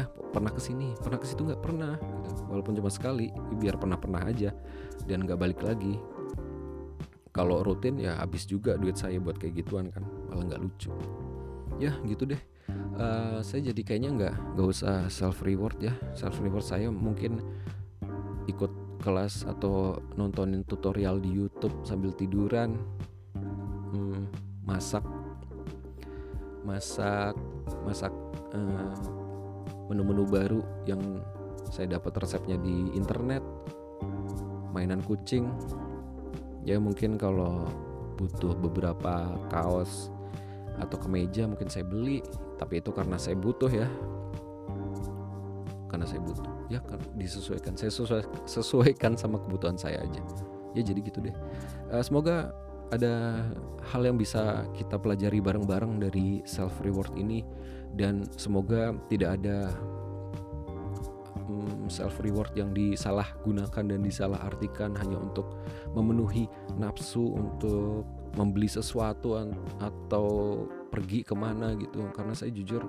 Ah 0.00 0.08
pernah 0.32 0.50
ke 0.50 0.60
sini? 0.64 0.96
Pernah 0.96 1.20
ke 1.20 1.26
situ 1.28 1.44
nggak? 1.44 1.60
Pernah 1.60 1.94
gitu. 2.00 2.42
walaupun 2.48 2.72
cuma 2.80 2.88
sekali 2.88 3.28
biar 3.60 3.76
pernah 3.76 4.00
pernah 4.00 4.24
aja. 4.24 4.56
Dan 5.04 5.28
nggak 5.28 5.38
balik 5.38 5.60
lagi. 5.60 6.00
Kalau 7.36 7.62
rutin 7.62 8.00
ya 8.00 8.18
habis 8.18 8.48
juga 8.48 8.74
duit 8.80 8.96
saya 8.96 9.20
buat 9.20 9.36
kayak 9.36 9.62
gituan 9.62 9.92
kan. 9.92 10.02
Malah 10.32 10.56
nggak 10.56 10.60
lucu. 10.64 10.90
Ya 11.78 11.94
gitu 12.08 12.24
deh 12.24 12.40
uh, 12.98 13.38
saya 13.40 13.70
jadi 13.72 13.80
kayaknya 13.84 14.10
nggak 14.14 14.34
nggak 14.56 14.68
usah 14.68 15.06
self 15.08 15.40
reward 15.46 15.78
ya. 15.78 15.94
Self 16.12 16.42
reward 16.42 16.66
saya 16.66 16.90
mungkin 16.90 17.40
ikut 18.48 18.72
kelas 18.98 19.46
atau 19.46 20.02
nontonin 20.18 20.66
tutorial 20.66 21.22
di 21.22 21.30
YouTube 21.30 21.72
sambil 21.86 22.10
tiduran 22.10 22.74
hmm, 23.94 24.26
masak 24.66 25.06
masak 26.66 27.38
masak 27.86 28.12
uh, 28.52 28.92
menu-menu 29.88 30.28
baru 30.28 30.60
yang 30.84 31.00
saya 31.72 31.96
dapat 31.96 32.20
resepnya 32.20 32.60
di 32.60 32.92
internet 32.92 33.40
mainan 34.72 35.00
kucing. 35.00 35.48
Ya 36.66 36.76
mungkin 36.76 37.16
kalau 37.16 37.64
butuh 38.20 38.52
beberapa 38.58 39.32
kaos 39.48 40.12
atau 40.76 40.98
kemeja 41.00 41.48
mungkin 41.48 41.70
saya 41.72 41.86
beli 41.86 42.20
tapi 42.58 42.82
itu 42.82 42.90
karena 42.90 43.14
saya 43.14 43.38
butuh 43.38 43.70
ya. 43.70 43.86
Karena 45.88 46.04
saya 46.04 46.20
butuh. 46.20 46.52
Ya 46.68 46.82
kan 46.84 47.00
disesuaikan. 47.16 47.78
Saya 47.78 47.94
sesuai, 47.94 48.22
sesuaikan 48.44 49.14
sama 49.14 49.40
kebutuhan 49.40 49.78
saya 49.78 50.02
aja. 50.02 50.20
Ya 50.76 50.82
jadi 50.84 51.00
gitu 51.00 51.24
deh. 51.24 51.32
Uh, 51.88 52.02
semoga 52.04 52.52
ada 52.92 53.46
hal 53.88 54.02
yang 54.04 54.20
bisa 54.20 54.66
kita 54.76 55.00
pelajari 55.00 55.40
bareng-bareng 55.40 56.02
dari 56.02 56.44
self 56.44 56.74
reward 56.84 57.14
ini. 57.16 57.46
Dan 57.96 58.28
semoga 58.36 58.92
tidak 59.08 59.40
ada 59.40 59.72
um, 61.48 61.88
self 61.88 62.20
reward 62.20 62.52
yang 62.52 62.76
disalahgunakan 62.76 63.96
dan 63.96 64.00
disalahartikan 64.04 64.92
hanya 65.00 65.16
untuk 65.16 65.56
memenuhi 65.96 66.50
nafsu 66.76 67.32
untuk 67.32 68.04
membeli 68.36 68.68
sesuatu 68.68 69.40
atau 69.80 70.26
pergi 70.88 71.24
ke 71.24 71.34
mana 71.36 71.76
gitu. 71.76 72.04
Karena 72.12 72.34
saya 72.34 72.50
jujur 72.52 72.84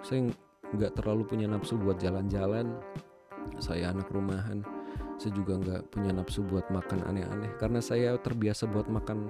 saya 0.00 0.30
nggak 0.74 0.96
terlalu 0.96 1.26
punya 1.26 1.46
nafsu 1.50 1.76
buat 1.76 1.98
jalan-jalan. 1.98 2.78
Saya 3.58 3.92
anak 3.92 4.08
rumahan 4.12 4.62
saya 5.20 5.36
juga 5.36 5.60
nggak 5.60 5.92
punya 5.92 6.16
nafsu 6.16 6.40
buat 6.40 6.64
makan 6.72 7.04
aneh-aneh. 7.04 7.52
Karena 7.60 7.84
saya 7.84 8.16
terbiasa 8.16 8.64
buat 8.64 8.88
makan 8.88 9.28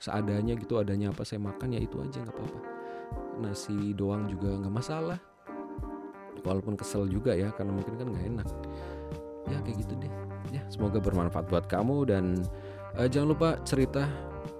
seadanya 0.00 0.56
gitu 0.56 0.80
adanya 0.80 1.12
apa 1.12 1.28
saya 1.28 1.44
makan 1.44 1.76
ya 1.76 1.80
itu 1.84 2.00
aja 2.00 2.24
nggak 2.24 2.32
apa-apa. 2.32 2.60
Nasi 3.44 3.92
doang 3.92 4.24
juga 4.32 4.56
nggak 4.56 4.72
masalah. 4.72 5.20
Walaupun 6.40 6.80
kesel 6.80 7.04
juga 7.12 7.36
ya 7.36 7.52
karena 7.52 7.76
mungkin 7.76 8.00
kan 8.00 8.08
nggak 8.08 8.26
enak. 8.32 8.48
Ya 9.52 9.60
kayak 9.60 9.76
gitu 9.84 9.94
deh. 10.00 10.12
Ya 10.56 10.64
semoga 10.72 11.04
bermanfaat 11.04 11.52
buat 11.52 11.68
kamu 11.68 12.08
dan 12.08 12.40
uh, 12.96 13.04
jangan 13.04 13.36
lupa 13.36 13.60
cerita 13.68 14.08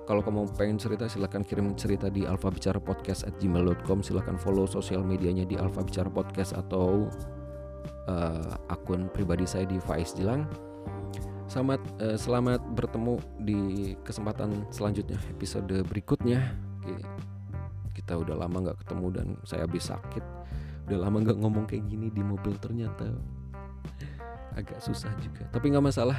kalau 0.07 0.23
kamu 0.23 0.47
pengen 0.55 0.79
cerita 0.79 1.11
silahkan 1.11 1.43
kirim 1.43 1.75
cerita 1.75 2.07
di 2.07 2.23
Alfa 2.23 2.47
Bicara 2.49 2.79
Podcast 2.79 3.27
at 3.27 3.35
gmail.com 3.43 4.07
Silahkan 4.07 4.39
follow 4.39 4.65
sosial 4.65 5.03
medianya 5.03 5.43
di 5.43 5.59
Alfa 5.59 5.83
Podcast 6.07 6.55
atau 6.55 7.11
uh, 8.07 8.55
akun 8.71 9.11
pribadi 9.11 9.43
saya 9.45 9.67
di 9.67 9.83
Faiz 9.83 10.15
Jilang 10.15 10.47
Selamat 11.51 11.83
uh, 11.99 12.15
selamat 12.15 12.63
bertemu 12.79 13.19
di 13.43 13.61
kesempatan 14.03 14.67
selanjutnya 14.75 15.15
episode 15.31 15.79
berikutnya. 15.87 16.43
Kita 17.95 18.19
udah 18.19 18.35
lama 18.35 18.67
nggak 18.67 18.83
ketemu 18.83 19.07
dan 19.15 19.27
saya 19.47 19.63
habis 19.63 19.87
sakit. 19.87 20.23
Udah 20.91 21.07
lama 21.07 21.23
nggak 21.23 21.39
ngomong 21.39 21.65
kayak 21.71 21.87
gini 21.87 22.11
di 22.11 22.19
mobil 22.19 22.59
ternyata. 22.59 23.15
Agak 24.59 24.83
susah 24.83 25.15
juga 25.23 25.47
tapi 25.55 25.71
nggak 25.71 25.87
masalah. 25.87 26.19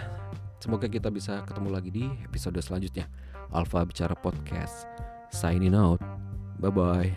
Semoga 0.63 0.88
kita 0.88 1.11
bisa 1.11 1.43
ketemu 1.43 1.69
lagi 1.75 1.91
di 1.91 2.07
episode 2.23 2.57
selanjutnya 2.63 3.11
Alfa 3.54 3.86
Bicara 3.86 4.16
Podcast. 4.16 4.88
Signing 5.30 5.76
out. 5.76 6.02
Bye 6.60 6.72
bye. 6.72 7.14